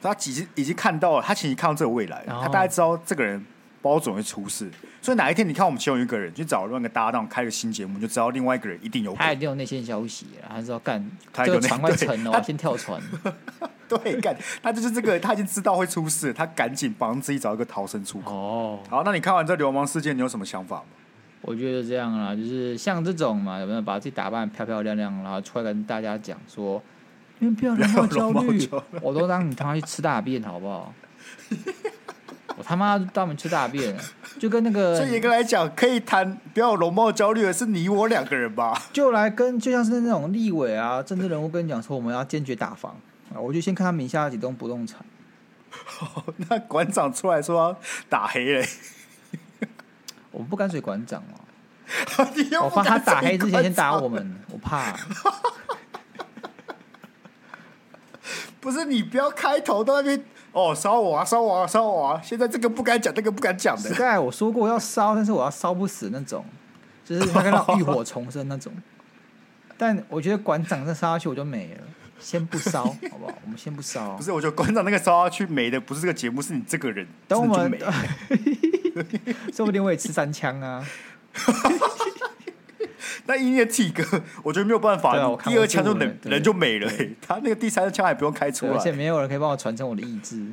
[0.01, 3.41] 他其实已经看到了，他其实看到这个未来，他大概知道这个人
[3.81, 4.69] 包总会出事。
[5.01, 9.15] 所以哪一天你看我们其中一个人去找另外一个搭档开个新节目，就知道另外一个人一定有。
[9.15, 13.01] 他一定有内线消息，他知道干， 这个船快沉了，先跳船。
[13.87, 18.33] 对，干，他就是这个，他已经知道会出事，他赶紧帮自己找一个逃生出口。
[18.35, 20.83] 哦，好，那你看完这流氓事件，你有什么想法吗？
[21.45, 26.81] 我觉得这样啦，就是像这种嘛，有没有把自己打扮漂漂亮亮，然后出来跟大家讲说，
[27.39, 28.69] 因为不要容貌焦虑，
[29.03, 30.93] 我都让你他妈去吃大便，好不好？
[32.55, 33.93] 我他妈专门吃大便，
[34.39, 38.81] 就跟那个，所以严格来讲，可以谈不要容貌焦虑的是你我两个人吧？
[38.93, 42.95] 就来跟就像是那种立委啊，政治人物跟你讲说，我们要坚决打房
[43.33, 45.03] 啊，我就先看他名下几栋不动产。
[46.47, 47.77] 那馆长出来说要
[48.07, 48.65] 打黑嘞。
[50.33, 51.39] 我不敢水馆长哦，
[52.65, 54.93] 我怕他打黑之前先打我们，我怕。
[58.59, 60.23] 不是你不要开头到那边
[60.53, 62.21] 哦，烧我啊，烧我啊，烧我啊！
[62.23, 63.89] 现在这个不敢讲，那个不敢讲的。
[63.93, 66.45] Sky，我说过要烧，但是我要烧不死那种，
[67.03, 68.71] 就是他看到浴火重生那种。
[69.77, 71.81] 但我觉得馆长再烧下去我就没了，
[72.19, 73.33] 先不烧，好不好？
[73.43, 74.15] 我们先不烧。
[74.15, 77.05] 不是，我觉得馆长那个烧下去没的，不是这个节目，是你这个人。
[77.27, 77.77] 等我们。
[79.53, 80.85] 说不定我也吃三枪啊！
[83.25, 84.03] 那音乐 T 哥，
[84.43, 86.91] 我觉得没有办法，啊、第二枪就人人就没了。
[87.21, 90.45] 他那个第三枪还不用开出来，而且没有人可以帮我传承我的意志。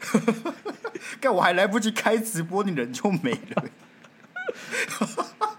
[1.20, 3.64] 干我还来不及开直播，你人就没了。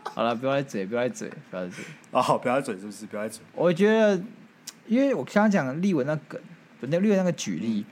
[0.04, 1.86] 好了，不要再嘴，不要再嘴，不要再嘴。
[2.12, 3.06] 哦，不要再嘴，是不是？
[3.06, 3.42] 不要再嘴。
[3.54, 4.22] 我觉得
[4.88, 6.42] 因为我刚刚讲立文那个，
[6.82, 7.86] 那立文那个举例，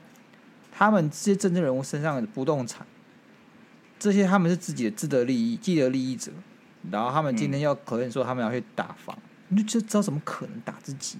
[0.70, 2.86] 他们这些政治人物身上的不动产，
[4.00, 6.32] 这些他们是自己的自得利益、既得利益者，
[6.90, 9.16] 然后他们今天要可能说他们要去打房，
[9.48, 11.18] 你就知道怎么可能打自己？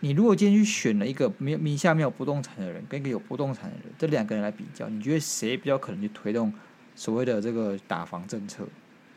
[0.00, 6.52] 你如果今天去选了一个没有名下没有不动产的人，跟一个有不动产的人，这两个人来比较，你觉得谁比较可能去推动
[6.96, 8.66] 所谓的这个打房政策？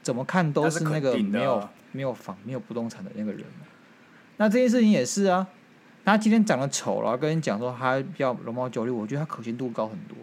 [0.04, 3.44] 怎么看都是那个没有没有房没有不动产的那个人。
[4.38, 5.48] 那这件事情也是啊，
[6.04, 10.18] 他今天长得丑了，跟你讲说他比较容貌焦虑，我觉得他可信度高很多。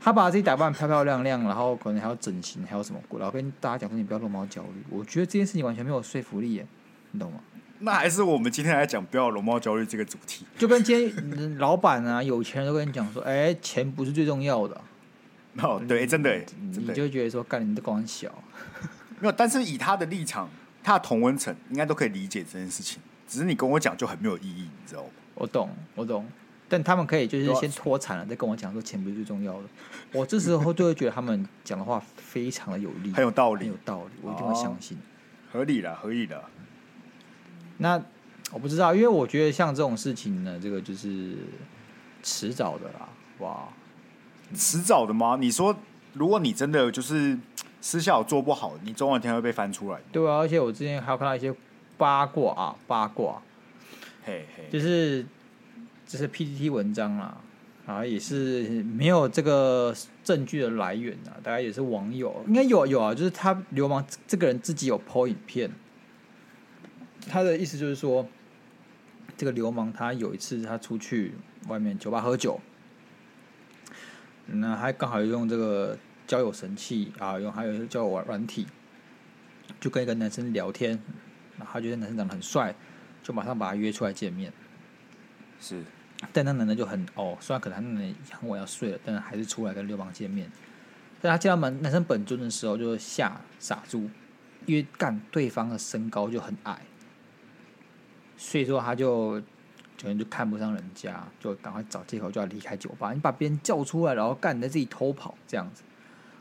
[0.00, 6.66] 他把自己打扮漂漂亮亮，然后可能还要整形，还有什么，然后跟大家讲说你不要容貌焦虑，我觉得这件事情完全没有说服力耶，
[7.10, 7.40] 你懂吗？
[7.80, 14.80] 那还是我们今天来讲不要容貌焦虑这个主题，就跟今天老板啊、有钱人都跟你讲说，哎、欸，钱不是最重要的。
[15.60, 16.30] 哦，对，真的，
[16.72, 18.32] 真的，你就觉得说，干你的光小。
[19.20, 20.48] 没有，但是以他的立场，
[20.82, 23.00] 他的同温层应该都可以理解这件事情。
[23.26, 25.10] 只是你跟我讲就很没有意义，你知道吗？
[25.34, 26.26] 我懂，我懂。
[26.68, 29.68] 但他们可以就是先脱产了，再跟我讲说钱不是最重要的。
[30.12, 34.98] 我这时候就会觉得他们讲的话非常的有力，很有道理，很有道理，我一定会相信。
[35.50, 36.44] 合理的，合理的。
[37.78, 38.02] 那
[38.52, 41.36] 我不知道，因为我觉得像这种事情呢，这个就是
[42.22, 43.08] 迟早的啦。
[43.38, 43.68] 哇，
[44.54, 45.36] 迟早的吗？
[45.40, 45.74] 你说，
[46.12, 47.38] 如果你真的就是
[47.80, 50.00] 私下有做不好，你总有一天会被翻出来。
[50.12, 51.54] 对啊，而且我之前还有看到一些
[51.96, 53.40] 八卦啊，八卦，
[54.24, 55.24] 嘿嘿，就是
[56.08, 57.38] 就是 PTT 文章啦，
[57.84, 59.94] 啊，也是没有这个
[60.24, 65.70] 证据的来源啊，大概也是网友，应该有有啊，就是他流氓这个人自己有 po 影片。
[67.28, 68.26] 他的意思就是说，
[69.36, 71.34] 这个流氓他有一次他出去
[71.68, 72.58] 外面酒吧喝酒，
[74.46, 78.66] 那还刚好用这个交友神器啊，用还有交友软体，
[79.78, 80.98] 就跟一个男生聊天，
[81.70, 82.74] 他觉得男生长得很帅，
[83.22, 84.50] 就马上把他约出来见面。
[85.60, 85.82] 是，
[86.32, 90.50] 但那男的就很哦，虽然可能那男很晚要睡了，但是还是出来跟流氓见面。
[91.20, 94.08] 但他见到男男生本尊的时候，就吓傻住，
[94.66, 96.80] 因为干对方的身高就很矮。
[98.36, 99.32] 所以说他就
[100.00, 103.12] 可能就看不上人家，就赶快找借口就要离开酒吧。
[103.12, 105.82] 你把别人叫出来，然后干你在自己偷跑这样子，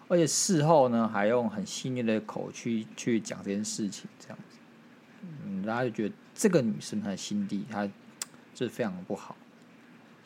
[0.07, 4.57] 而且事后呢还用很戏谑的口去去讲这件事情，这样子，
[5.43, 7.89] 嗯，大家就觉得这个女生她的心地她
[8.53, 9.36] 就是非常不好，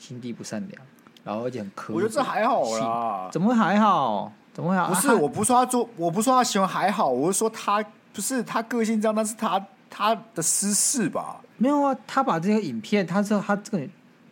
[0.02, 0.82] 心地不善良，
[1.24, 1.94] 然后而且很刻。
[1.94, 4.32] 我觉得这还好啦，怎么会还好？
[4.52, 4.94] 怎么会？
[4.94, 11.40] 不是，我不说他做，我不说他行为还好，我是说他不是他个性这样，那是他他的私事吧。
[11.58, 13.88] 没有啊，他把这个影片，他说他这个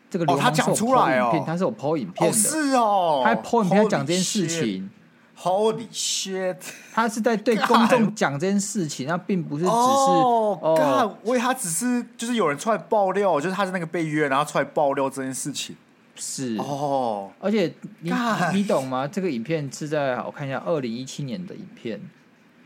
[0.10, 4.90] 这个流氓是有 po 影片，他是有 po 影片的，是哦，他 po 影片讲这件事情
[5.40, 6.58] ，Holy shit！
[6.94, 15.76] 他是在对公众讲这件事情，那并不是只是哦，我以为他只是就是有人出来爆料，就是他是那个被约，然后出来爆料这件事情，
[16.16, 18.12] 是哦，而且你
[18.54, 19.08] 你懂吗？
[19.08, 22.00] 这个影片是在我看一下二零一七年的影片，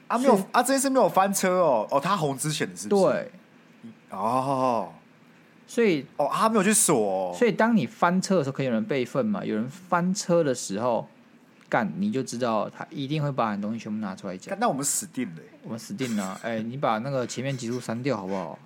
[0.07, 3.03] 啊没有啊，这件事没有翻车哦，哦，他红之前的是不是？
[3.03, 3.31] 对。
[4.11, 4.93] 哦，
[5.65, 7.35] 所以哦，他没有去锁、哦。
[7.35, 9.43] 所以当你翻车的时候，可以有人备份嘛？
[9.43, 11.07] 有人翻车的时候，
[11.73, 14.55] 干你就知道他一定会把你东西全部拿出来讲。
[14.59, 16.39] 那我们死定了，我们死定了。
[16.45, 18.59] 哎、欸，你把那个前面几处删掉好不好？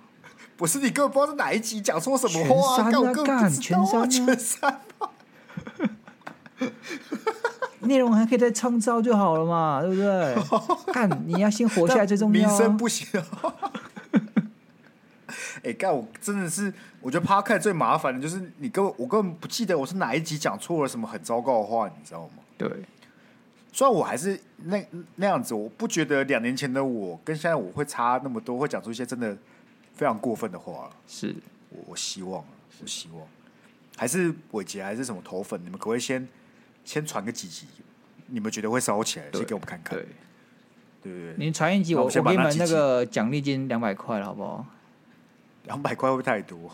[0.58, 3.12] 不是，你根本不知道是哪一集讲错什么话、啊，全删啊！
[3.24, 4.80] 干全删，全删。
[7.80, 10.36] 内容还可以再创造就好了嘛，对不对？
[10.92, 12.50] 干，你要先活下来最重要、啊。
[12.50, 13.08] 名声不行。
[15.62, 22.42] 哎、欸，干我真的是，我觉得 Podcast 最麻烦的就是你根本我根本不记得我是哪一集讲错了什么很糟糕的话，你知道吗？
[22.58, 22.68] 对，
[23.72, 24.84] 虽然我还是那
[25.16, 29.36] 那样子，我不觉得两年前的我跟现在我会差那么多，会讲出一些真的
[29.94, 30.90] 非常过分的话。
[31.06, 31.34] 是
[31.70, 32.44] 我我希望，
[32.80, 33.26] 我希望，
[33.96, 36.26] 还是伟杰还是什么头粉，你们可不可以先
[36.84, 37.66] 先传个几集？
[38.26, 39.98] 你们觉得会烧起来，先给我们看看。
[39.98, 40.06] 对，
[41.02, 44.66] 对对对，你传一集，我我给你们那个奖励金两百块了，好不好？
[45.64, 46.70] 两百块会不会太多？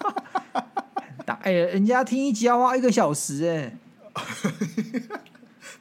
[1.26, 3.76] 打哎，人家听一集要花一个小时哎。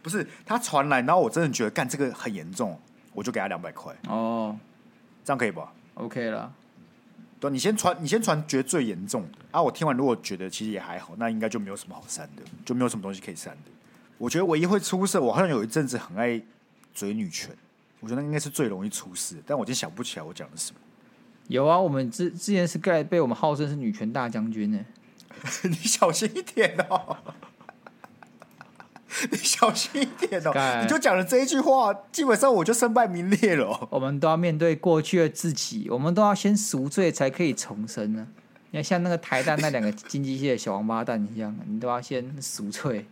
[0.01, 2.79] 不是他传来，然后我真的觉得干这个很严重，
[3.13, 3.95] 我就给他两百块。
[4.07, 4.57] 哦，
[5.23, 6.53] 这样可以吧？OK 了。
[7.39, 9.61] 对，你先传，你先传，觉得最严重的啊。
[9.61, 13.71] 我听完如果觉得其实也还好，那应该就没有什么好删的，就没有什么东西可以删的。
[14.17, 16.41] 我觉得唯一会出事，我好像有一阵子很爱
[16.93, 17.55] 嘴女权，
[18.01, 20.79] 我觉得那应该是最容易出事，但我已经想不起来我讲的是什么。
[21.47, 24.79] 有啊，我们之之前是盖被我们号称是女权大将军呢。
[25.63, 27.15] 你小心一点哦！
[29.31, 30.51] 你小心一点哦！
[30.81, 33.87] 你就讲了这一句话，基本上我就身败名裂了哦。
[33.91, 38.27] 我们都要面对过去的自己，我们都要先赎罪，才可以重生呢。
[38.71, 43.05] 你看，像那个台大那两个经济系的小王八蛋一样，你都要先赎罪。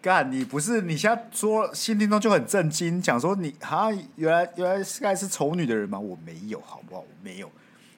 [0.00, 5.98] 干，你不是你现在说新听众就很震惊，讲说你好像原来原来 Sky 是丑女的人吗？
[5.98, 7.00] 我没有，好不好？
[7.00, 7.50] 我没有，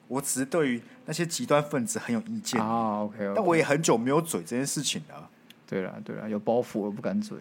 [0.07, 2.99] 我只是对于那些极端分子很有意见啊。
[2.99, 3.33] Oh, OK，, okay.
[3.35, 5.29] 但我也很久没有嘴这件事情了。
[5.67, 7.37] 对了对了，有包袱我不敢嘴。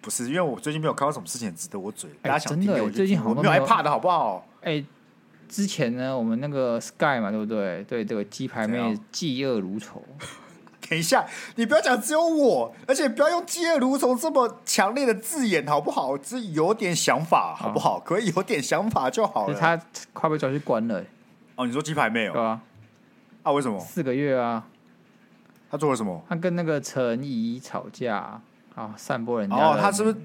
[0.00, 4.46] 不是因为我最近没有看到什么事情值得我嘴，欸、大家想听的，最近好我没有害怕的好不好？
[4.62, 4.86] 哎、欸，
[5.48, 7.82] 之前呢，我们那个 Sky 嘛，对不对？
[7.84, 8.78] 对这个鸡排妹
[9.12, 10.02] 嫉恶如仇。
[10.88, 11.26] 等一下，
[11.56, 16.16] 你不要讲只有我，而且不要用嫉恶如仇这么强烈的字眼，好不好？
[16.16, 18.00] 只有点想法，好不好？
[18.00, 19.54] 可以有点想法就好了。
[19.58, 19.78] 他
[20.14, 21.04] 快被抓去关了。
[21.56, 22.32] 哦，你说鸡排妹哦？
[22.32, 22.62] 对啊。
[23.42, 23.52] 啊？
[23.52, 23.78] 为什么？
[23.80, 24.66] 四个月啊。
[25.70, 26.22] 他做了什么？
[26.28, 28.40] 他跟那个陈怡吵架
[28.74, 29.56] 啊，散播人家。
[29.56, 30.16] 哦，他是不是？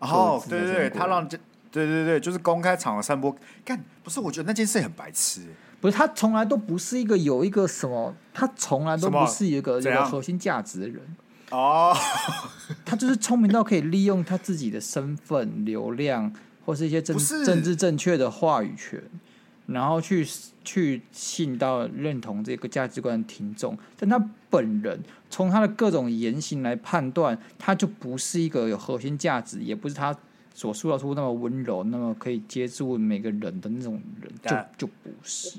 [0.00, 1.38] 哦，对对对，他让这，
[1.70, 3.34] 对对对，就是公开场合散播。
[3.64, 4.18] 干，不是？
[4.20, 5.42] 我觉得那件事很白痴。
[5.80, 11.00] 不是，他从来都不是一个有一个什么，他从来都不是一个一个核心价值的人。
[11.50, 11.94] 哦，
[12.84, 16.32] 他就是聪明到可以利用他自己的身份、流量，
[16.64, 19.02] 或是一些政政治正确的话语权。
[19.72, 20.26] 然后去
[20.62, 24.18] 去吸引到认同这个价值观的听众，但他
[24.50, 25.00] 本人
[25.30, 30.14] 从他的各种言行来判断，他就不是一个有核心价值，也不是他
[30.54, 35.58] 所塑造出那么温柔、那么可以接住每个人的那种人，就就不是。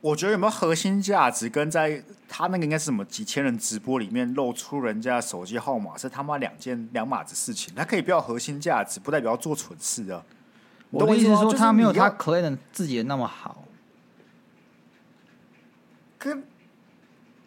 [0.00, 7.74] 我觉得有没有核心价值，跟在他那个应该是什么几千人直播里面露出人家手机号码，是他妈两件两码子事情。
[7.74, 10.22] 他可以不要核心价值，不代表要做蠢事啊。
[10.94, 13.64] 我的意思是说，他没有他 claim 自己的那么好。
[16.18, 16.34] 可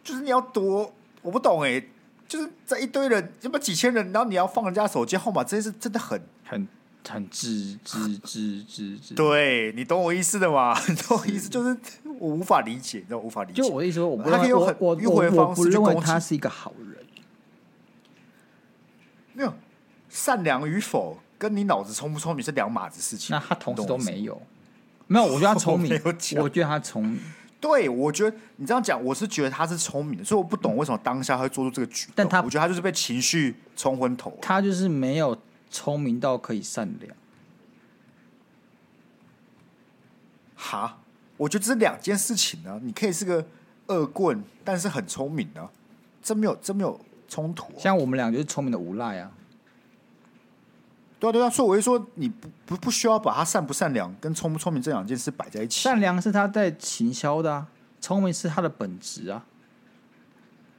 [0.03, 1.83] 就是你要多，我不懂哎，
[2.27, 6.67] 就是在一堆人，要么几千人，然后你要放人家手机号码，这是真的很很
[7.07, 9.15] 很智智智智智。
[9.15, 10.77] 对，你懂我意思的吗？
[10.87, 11.75] 你懂我意思，就是
[12.19, 13.61] 我无法理解，你知道无法理解。
[13.61, 15.77] 就我的意思说，我不他可以用很迂回的方式去攻击。
[15.77, 17.05] 我不认为他是一个好人。
[19.33, 19.53] 没有
[20.09, 21.19] 善良与否。
[21.37, 23.35] 跟你脑子聪不聪明是两码子事情。
[23.35, 24.41] 那他同时都没有，
[25.07, 25.25] 没有。
[25.25, 27.19] 我觉得他聪明， 我，我觉得他聪明。
[27.59, 32.13] 对，我觉得你这样讲，我是觉得他是聪明的，所以我不懂为什么当下会做出这个举动。
[32.15, 34.37] 但他，我觉得他就是被情绪冲昏头。
[34.41, 35.35] 他就是没有
[35.71, 37.15] 聪明到可以善良。
[40.55, 40.99] 哈，
[41.37, 42.79] 我觉得这是两件事情呢、啊。
[42.83, 43.45] 你可以是个
[43.87, 45.71] 恶棍，但是很聪明呢、啊，
[46.21, 47.79] 这没有这没有冲突、啊。
[47.79, 49.31] 像我们俩就是聪明的无赖啊。
[51.19, 55.81] 对啊，对啊，所以我就说，你不不不需要把他善不善良跟聪不聪明这两件事摆在一起。
[55.81, 57.67] 善良是他在行销的啊，
[57.99, 59.43] 聪明是他的本质啊。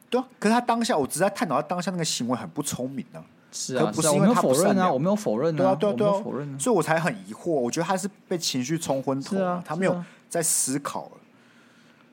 [0.08, 3.24] 对啊，可是他当下，我只在探讨他当下那个行为很不聪明呢、啊。
[3.50, 7.50] 是啊，不是因为他不否认啊，我没有否认啊，对啊，对啊，对啊，否认啊，所以我才很疑惑。
[7.50, 11.12] 我觉得他是被情绪冲昏头啊，他没有在思考了。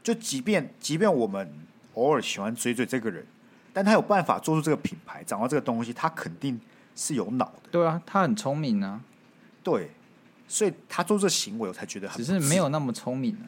[0.02, 1.54] 就即便即便我们
[1.94, 3.24] 偶尔喜欢追追这个人，
[3.72, 6.60] 但他有办法做出这个品牌，掌握这个东西，他肯定。
[6.96, 9.02] 是有脑的，对啊，他很聪明啊，
[9.62, 9.92] 对，
[10.48, 13.46] 所以他做这行为，我才觉得很，只是没有那么聪明啊，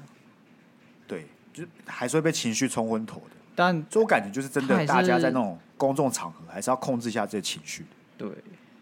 [1.08, 3.38] 对，就是还是会被情绪冲昏头的。
[3.56, 7.86] 但所以我感觉就是真的，大家在那种公众场合还是要控制一下这些情绪。
[8.18, 8.30] 对，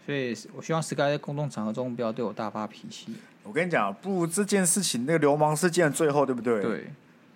[0.06, 3.16] 所以我希望 Sky 在公众场合中不要对我大发脾气。
[3.44, 6.62] 我跟你讲，不如这件事情那个流氓事件的最后，对不对？
[6.62, 6.92] 对，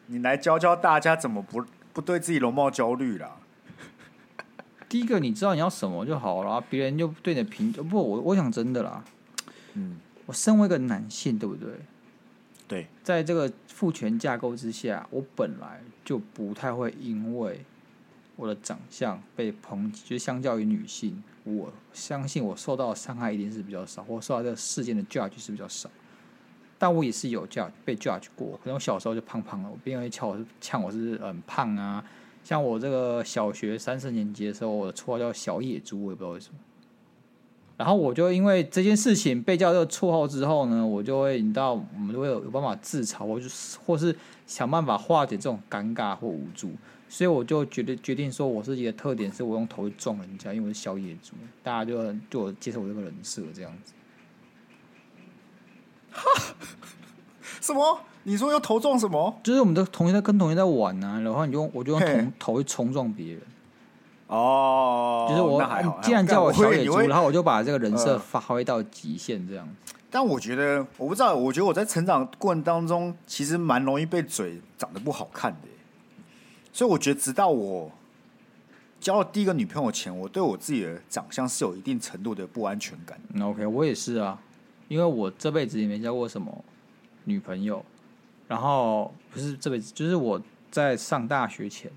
[0.07, 1.63] 你来教教大家怎么不
[1.93, 3.31] 不对自己容貌焦虑啦。
[4.89, 9.03] 第一个，你知道你要什么就好了，别人就对你的评不，我我想真的啦，
[9.75, 11.69] 嗯，我身为一个男性，对不对？
[12.67, 17.63] 对，在这个父权架构之下，我本来就不太会因为
[18.35, 25.87] 我的长相被抨击，就相较于女性，我相信我受到的伤害一定是比较少，或受到这个事件的 judge 是比较少，
[26.79, 32.03] 但我也是有 judge 被 judge 过，可能我小时候就胖胖了，别人会呛我是呛我是很胖啊。
[32.49, 36.57] 像我这个小学三四年级的时候，我的绰号叫小野猪，我也不知道为什么。
[37.77, 43.47] 然后我就因为这件事情被叫这个绰号之后呢，我就会，你知道，我们都会有有办法自嘲，我就
[43.85, 44.15] 或是
[44.47, 46.71] 想办法化解这种尴尬或无助。
[47.07, 53.93] 所以我就决定决定说，我自己的特点是我用头撞人家，因为我是小野猪，大家就就接受我这个人设这样子。
[56.09, 56.55] 哈？
[57.61, 57.99] 什么？
[58.23, 59.39] 你说要头撞什么？
[59.43, 61.99] 就是我们的同学在跟同学在玩呢、啊，然后你就我就用
[62.37, 63.41] 头头去冲撞别人。
[64.27, 69.67] 哦，就是我你既然叫我小野猪，然后我就把这个人设发挥到极限这样。
[70.11, 75.67] 但我觉得我不知道，我觉得我在成长过程当中其实蛮容易被嘴长得不好看的，
[76.73, 77.91] 所以我觉得直到我
[78.99, 83.19] 交了第一个女朋友前，我对我自己的长相是有一定程度的不安全感。
[83.33, 84.39] 嗯，OK，我也是啊，
[84.87, 86.63] 因为我这辈子也没交过什么
[87.23, 87.83] 女朋友，
[88.49, 91.89] 然后不是这辈子，就是我在上大学前，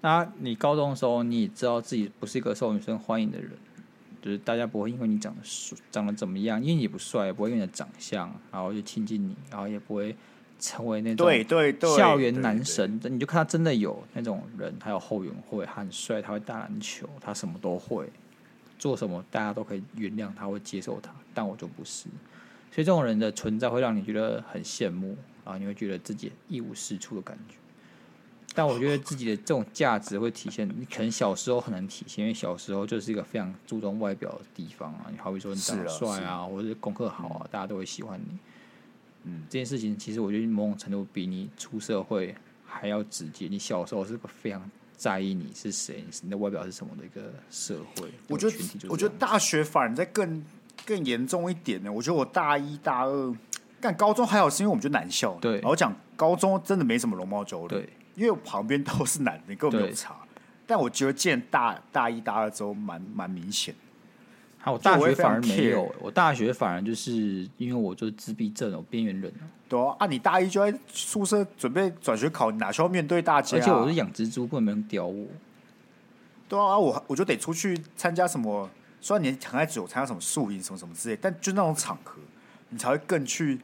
[0.00, 3.50] 那你高中的时候，你也知道自己不是一个受女生欢迎的人，
[4.22, 10.14] 就是大家不会因为你长得帅、长得怎么样，因为你不帅，也不会因为你的长相，然后就亲近你，然后也不会。
[10.64, 11.26] 成为那种
[11.96, 18.08] 校园男神，你就看他真的有那种人，他有后援会，他很帅，他会打篮球，他什么都会，
[18.78, 21.12] 做什么大家都可以原谅他，会接受他。
[21.34, 22.06] 但我就不是，
[22.72, 25.14] 所以这种人的存在会让你觉得很羡慕，
[25.44, 27.56] 然后你会觉得自己一无是处的感觉。
[28.54, 35.06] 但我觉得自己的这种价值会体现，你可能小时候很难体现，因为小时候就是一个非常注重外表的地方啊。
[35.10, 38.38] 你好比说你长得帅啊，或者是功课好啊，大家都会喜欢你。
[39.24, 42.34] 嗯，这件事情其实我觉得某种程度比你出社会
[42.66, 43.48] 还要直接。
[43.48, 48.10] 你小时候是个非常在意你是谁，你的外表是什么的一个社会。
[48.28, 48.56] 我觉得，
[48.88, 50.44] 我觉得大学反而在更
[50.84, 51.92] 更严重一点呢。
[51.92, 53.34] 我觉得我大一大二，
[53.80, 55.34] 但高中还好，是因为我们就男校。
[55.40, 57.68] 对，然后讲高中真的没什么容貌焦虑。
[57.68, 60.16] 对，因为我旁边都是男的，你根本没有差。
[60.66, 63.74] 但我觉得见大大一大二之后，蛮蛮明显。
[64.64, 69.32] 我大学反而没有，我大学反而就是因为我就是自闭症，我边缘人。
[69.68, 73.56] 对啊，啊，你大一就在宿舍准备转学考，你哪需要面对大家？
[73.56, 75.26] 而且我是养蜘蛛，不能没人屌我。
[76.48, 78.70] 对啊，我我就得出去参加什么，
[79.02, 82.18] 虽然你很爱酒，参加什么宿营什么什么之类，但就那种场合，
[82.70, 83.60] 你才会更去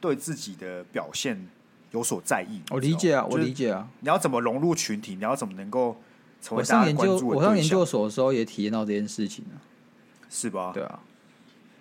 [0.00, 1.48] 对自己的表现
[1.92, 2.60] 有所在意。
[2.70, 3.88] 我理解啊，我理解啊。
[4.00, 5.14] 你要怎么融入群体？
[5.14, 5.96] 你要怎么能够
[6.42, 7.28] 成为大家关注的对象？
[7.28, 9.56] 我上研究，我上研究所的时候也体验到这件事情啊。
[10.34, 10.72] 是吧？
[10.72, 10.98] 对啊，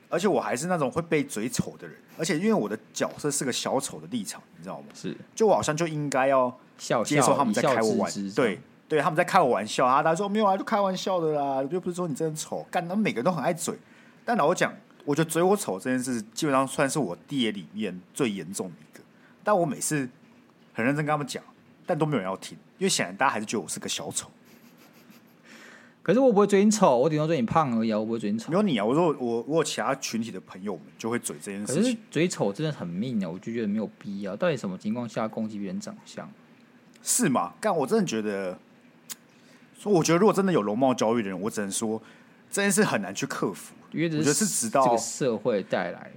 [0.10, 4.88] 而且我还是那种会被嘴丑的人，而且因为我的角色是个小丑的立场，你知道吗？
[4.94, 6.54] 是，就我好像就应该要
[7.06, 8.60] 接受他们在开我玩笑，对
[8.92, 13.74] 对，他们在开我玩笑啊，他说没有啊，就开玩笑的啦，又不是说你真的丑，干，他们每个人都很爱嘴，
[14.26, 14.74] 但老实讲，
[15.06, 19.02] 我觉得嘴我丑这件事，基本上算是我爹里面最严重的一个，
[19.46, 20.10] 但我每次
[20.74, 21.42] 很认真跟他们讲，
[21.86, 24.30] 但都没有人要听，因为显然大家还是觉得我是个小丑。
[26.04, 27.98] 可是我不会嘴你丑，我顶多嘴你胖而已啊！
[27.98, 28.50] 我不会嘴你丑。
[28.50, 28.84] 没有你啊！
[28.84, 31.82] 我说我我有其他群体的朋友们就会嘴这件事情。
[31.82, 33.30] 可是嘴丑真的很命啊！
[33.30, 34.36] 我就觉得没有必要。
[34.36, 36.30] 到底什么情况下攻击别人长相？
[37.04, 37.54] 是吗？
[37.62, 38.58] 但我真的觉得，
[39.82, 42.00] 说我觉得如果真的有容貌焦虑的人，我只能说
[42.52, 43.74] 这件事很难去克服。
[43.92, 46.12] 因为我觉得是直到这个社会带来。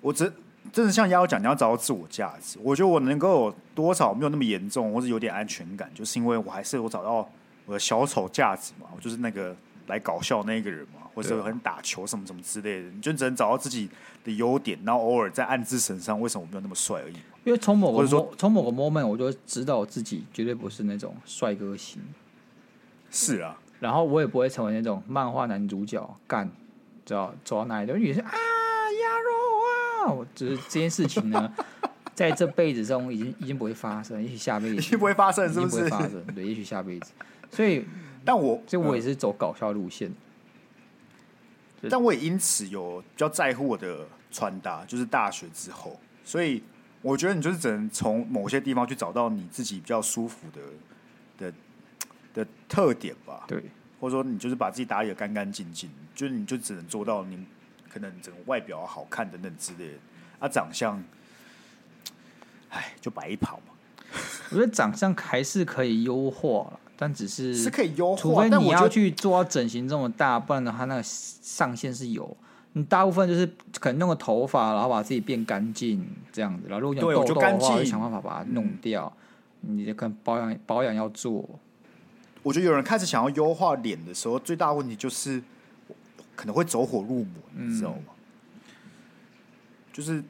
[0.00, 0.32] 我真
[0.72, 2.58] 真的像丫头讲，你要找到自我价值。
[2.62, 7.28] 我觉得我能够有多少没有那么严重，或者有点安全感，就是因为我还是有找到。
[7.66, 9.56] 我的小丑价值嘛，我就是那个
[9.86, 13.88] 来搞笑那个人嘛，或者很打球什么什么之类的，你就只能找到自己
[14.24, 17.14] 的优点，然后偶尔在暗自神伤，为什么我没有那么帅而已。
[17.44, 18.06] 因为从某个
[18.36, 22.02] 从某个 moment，我就知道我自己绝对不是那种帅哥型。
[23.10, 26.50] 是啊，然后我也不会成为那种漫画男主角，干，
[27.04, 31.52] 知道走到哪里都女生啊，鸭肉啊，就是这件事情呢。
[32.14, 35.76] 在这辈子中，已经已经不会发生，也许下辈子已经不会发生，是不是？
[35.76, 37.10] 不会发生，对，也许下辈子。
[37.50, 37.84] 所以，
[38.24, 40.08] 但我，所以我也是走搞笑路线。
[41.86, 46.62] 嗯、但我也因此有比较在乎我的穿搭，就是大学之后，所以
[47.02, 50.60] 我觉得你就是只能从某些地方去找到你自己比较舒服的
[51.38, 51.54] 的
[52.32, 53.44] 的特点吧。
[53.46, 53.62] 对，
[54.00, 57.44] 或者说你就是把自己打理的干干净净，就是你就只能做到你
[57.92, 59.98] 可能整个外表好看等等之类的
[60.40, 61.02] 啊，长相。
[62.70, 63.74] 哎，就白衣跑嘛。
[64.50, 72.36] 我觉得长相还是可以优化了，但只是是可以优化，除非你要去做到整形这么大，不然的话，那个上限是有。
[72.72, 73.46] 你大部分就是
[73.78, 76.66] 可能弄个头发，然后把自己变干净这样子。
[76.68, 79.12] 然后如果有痘痘的话，就想办法把它弄掉。
[79.62, 81.48] 嗯、你可能保养保养要做。
[82.42, 85.42] 我觉得有人开始想要优化脸的时候，最大的问题就是
[86.34, 87.98] 可能会走火入魔，你知道吗？
[88.08, 88.70] 嗯、
[89.92, 90.22] 就是。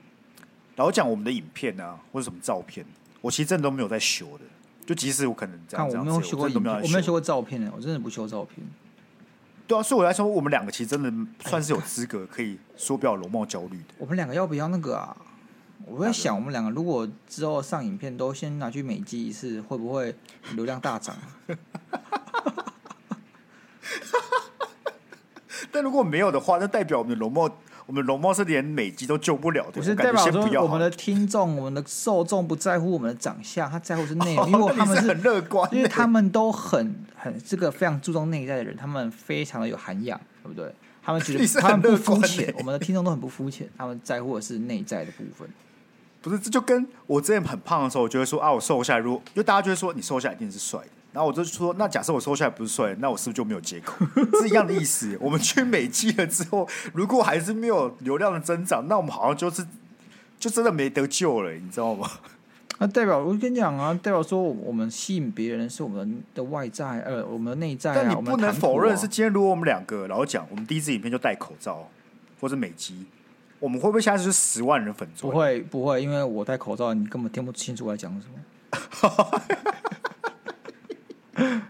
[0.77, 2.85] 老讲我们的影片啊，或者什么照片，
[3.21, 4.45] 我其实真的都没有在修的。
[4.87, 8.66] 就即使我可能这样，看我没有修过影片，我没有修过照片呢，我真的不修照片。
[9.66, 11.11] 对啊，所以我来说，我们两个其实真的
[11.49, 13.95] 算是有资格可以说不要容貌焦虑的。
[13.99, 15.16] 我们两个要不要那个啊？
[15.87, 20.14] 我在想，我们两个如果之后上影片都先拿去美肌一次，会不会
[20.55, 21.16] 流量大涨？
[25.72, 27.49] 但如果没有的话，那代表我们的容貌。
[27.87, 40.72] 我们容貌是连美肌都救不了的，不是代表说我们的听众、我们的受众不在乎我们的长相，他在乎是内容， 因为他们是很乐观，因为他们都很很这个非常注重内在的人，他们非常的有涵养，对不对？
[41.03, 45.47] 他们觉得 他们不肤浅，我们的听众都很不肤浅，他们在乎的是内在的部分。
[46.25, 53.95] 不是，这就跟我之前很胖的时候，我就会说啊，我瘦下来，如果就大家就会说你瘦下来一定是帅的，然后我就说，那假设我瘦下来不是帅，那我是不是就没有借口？
[54.41, 55.18] 是一样的意思。
[55.20, 59.66] 我们去美肌了之后，如果还是没有流量的增长，那我们好像就是
[60.39, 62.11] 就真的没得救了，你知道吗？
[62.81, 67.95] 那代表我跟你讲啊，代表说我们吸引别人是我们的外在，呃，我们的内在、啊。
[67.95, 71.89] 但你不能否认是今天，如果我们两个然后讲，我们第一支影片就戴口罩
[72.41, 73.07] 或者美肌，
[73.59, 75.23] 我们会不会下次是十万人粉丝？
[75.23, 78.35] 不会，不会，因为我戴口罩，你根本听不清楚我在讲什么。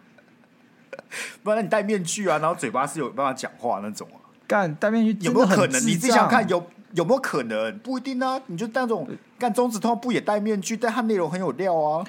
[1.42, 4.18] 不然你戴面具啊，然后嘴巴是有办法讲话那种啊？
[4.46, 5.80] 干戴面具有没有可能？
[5.86, 7.78] 你自己想看有有没有可能？
[7.80, 9.06] 不一定啊，你就戴那种
[9.38, 10.76] 干中指通不也戴面具？
[10.76, 12.04] 但他内容很有料啊。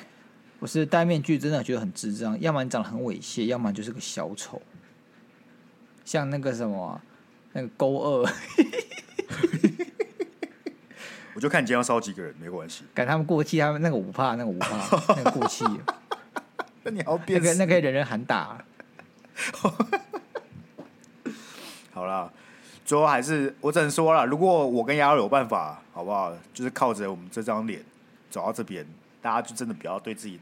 [0.57, 4.61] 不是戴面具真的觉得很智障，要么你长得很猥亵，要么就是个小丑，
[6.05, 7.01] 像那个什么、啊、
[7.55, 8.27] 那个勾二。
[11.33, 12.83] 我就看你今天要烧几个人没关系。
[12.93, 14.77] 赶他们过气，他们那个五怕，那个五怕，
[15.15, 15.65] 那个过气。
[16.83, 18.63] 那你要变那个那个人人喊打。
[21.91, 22.31] 好了，
[22.85, 26.33] 最后还是我只能说了，如果我跟鸭肉有办法，好不好？
[26.53, 27.81] 就是靠着我们这张脸
[28.29, 28.85] 走到这边，
[29.21, 30.39] 大家就真的不要对自己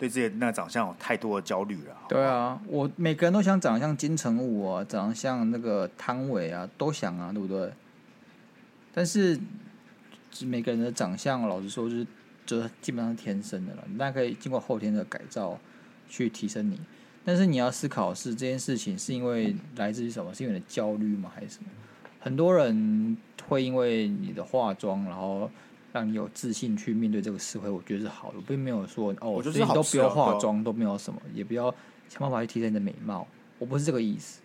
[0.00, 1.96] 对自己那个长相有太多的焦虑了。
[2.08, 7.70] 对啊，我每个人都想长得像金城武啊，长得像那个汤唯啊，都想啊，对不对？
[8.92, 9.38] 但是
[10.40, 12.06] 每个人的长相，老实说，就是。
[12.46, 15.56] 就是基本上是天生的了，那可以经过后天的改造
[16.08, 16.80] 去提升你。
[17.24, 20.34] 但是你要思考是这件事情是因为来自于什么？
[20.34, 21.30] 是因为你的焦虑吗？
[21.32, 21.70] 还是什么？
[22.18, 25.48] 很多人会因为你的化妆，然后
[25.92, 27.68] 让你有自信去面对这个社会。
[27.68, 31.74] 我觉得是好的，我并没有说哦，所以你都不要化妆，都没有什么，也不要
[32.08, 33.26] 想办法去提升你的美貌。
[33.58, 34.40] 我不是这个意思，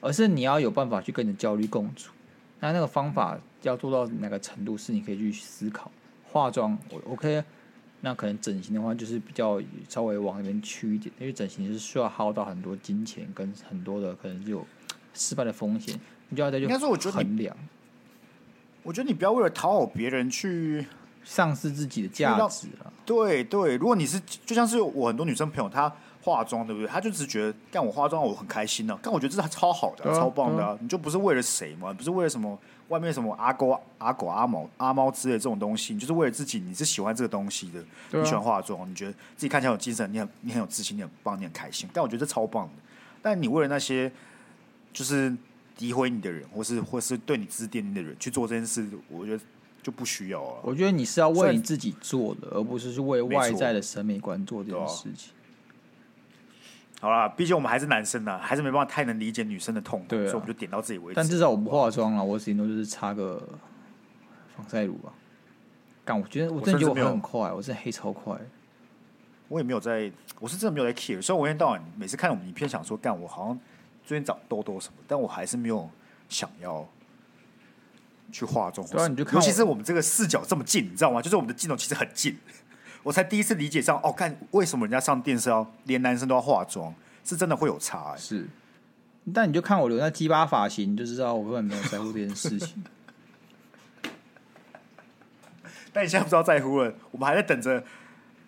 [0.00, 2.12] 而是你要有办法去跟你的焦虑共处。
[2.60, 5.90] 那那个方法要做到哪个程度，是你可以去思考。
[6.24, 7.44] 化妆我 OK，
[8.00, 14.66] 那可能整形的话就是比较稍微往那边去一点，因为整形是需要耗到很多金钱跟很多的可能就有
[15.14, 17.56] 失败的风险，你就要在就应该说我觉得衡量。
[18.86, 20.86] 我觉得你不要为了讨好别人去
[21.24, 22.92] 丧失自己的价值了。
[23.04, 26.88] 对对，如果你是就像是我很多女生朋友，她化妆对不对？
[26.88, 32.56] 她就只是觉得干我化妆我很开心呢、啊，但我觉得这是超好的、啊、超棒的、啊，你就不是为了谁嘛，不是为了什么。
[32.88, 41.88] 外面什么阿狗阿狗阿猫阿猫之类的这种东西，你就是为了自己，你是喜欢这个东西的，啊、你喜欢化妆，你觉得自己看起来有精神，你很你很有自信，你很棒，你很开心。
[41.92, 42.72] 但我觉得这超棒的。
[43.20, 44.08] 但你为了那些
[44.92, 45.36] 就是
[45.78, 49.42] 诋毁你的人，或是或是对你指指点点的人去做这件事，我觉得
[49.82, 50.60] 就不需要了。
[50.62, 55.32] 我觉得你是要为你自己做的，而不是去为外在的审美观做这件事情。
[56.98, 61.14] 好啦，毕竟我们还是男生呢，还是没办法太能理解女生的痛，对啊，所以我们就点到自己为止。
[61.14, 63.46] 但至少我不化妆了，我顶多就是擦个
[64.56, 65.12] 防晒乳吧。
[66.06, 68.34] 干，我觉得我真的觉得我很快，我真的黑超快。
[69.48, 70.10] 我也没有在，
[70.40, 71.20] 我是真的没有在 care。
[71.20, 73.60] 所以我一天到晚每次看我们影片，想说干，我好像
[74.06, 75.90] 最近长痘痘什么，但我还是没有
[76.28, 76.88] 想要
[78.30, 78.86] 去化妆。
[78.86, 81.20] 对啊，你就看，尤其是我们这个视角这么近，你知道吗？
[81.20, 82.38] 就是我们的镜头其实很近。
[83.02, 86.94] 我才第一次理解上哦，看为什么人家上电视要连男生都要化妆，
[87.24, 88.16] 是真的会有差哎。
[88.16, 88.48] 是，
[89.34, 92.84] 但你就看我留那鸡巴发型，你就知道我根本没有在乎这件事情。
[95.92, 97.82] 但你现在不知道在乎了，我们还在等着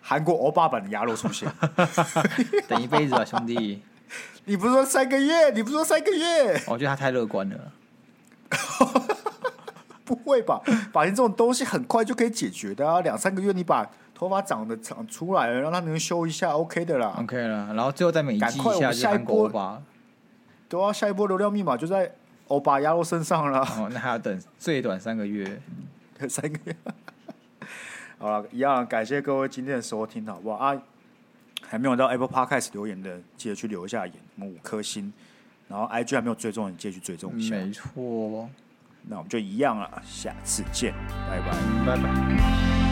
[0.01, 1.51] 韩国欧巴版的鸭肉出现，
[2.67, 3.81] 等一辈子啊，兄弟！
[4.45, 5.51] 你不是说三个月？
[5.51, 6.61] 你不是说三个月？
[6.67, 7.71] 我觉得他太乐观了。
[10.05, 10.61] 不会吧？
[10.91, 13.89] 发型这种东西很快就可以解决的啊，两三个月你把。
[14.19, 17.73] 头发长得长出来了，让他能修一下，OK 的啦，OK 了。
[17.73, 19.81] 然后最后再美肌一下，下一波吧。
[20.67, 22.13] 对啊，下一波流量密码就在
[22.49, 23.61] 欧巴鸭肉身上了。
[23.61, 25.61] 哦，那还要等最短三个月，
[26.27, 26.75] 三个月。
[28.19, 30.77] 好了，一样感谢各位今天的收听，好不好啊？
[31.61, 35.11] 还没有到 Apple Podcast 留言的，记得去留一下言，我们五颗星。
[35.67, 37.55] 然后 IG 还没有追踪的，记得去追踪一下。
[37.55, 38.49] 没错，
[39.07, 40.93] 那我们就一样了，下次见，
[41.29, 41.55] 拜拜，
[41.85, 42.88] 拜拜。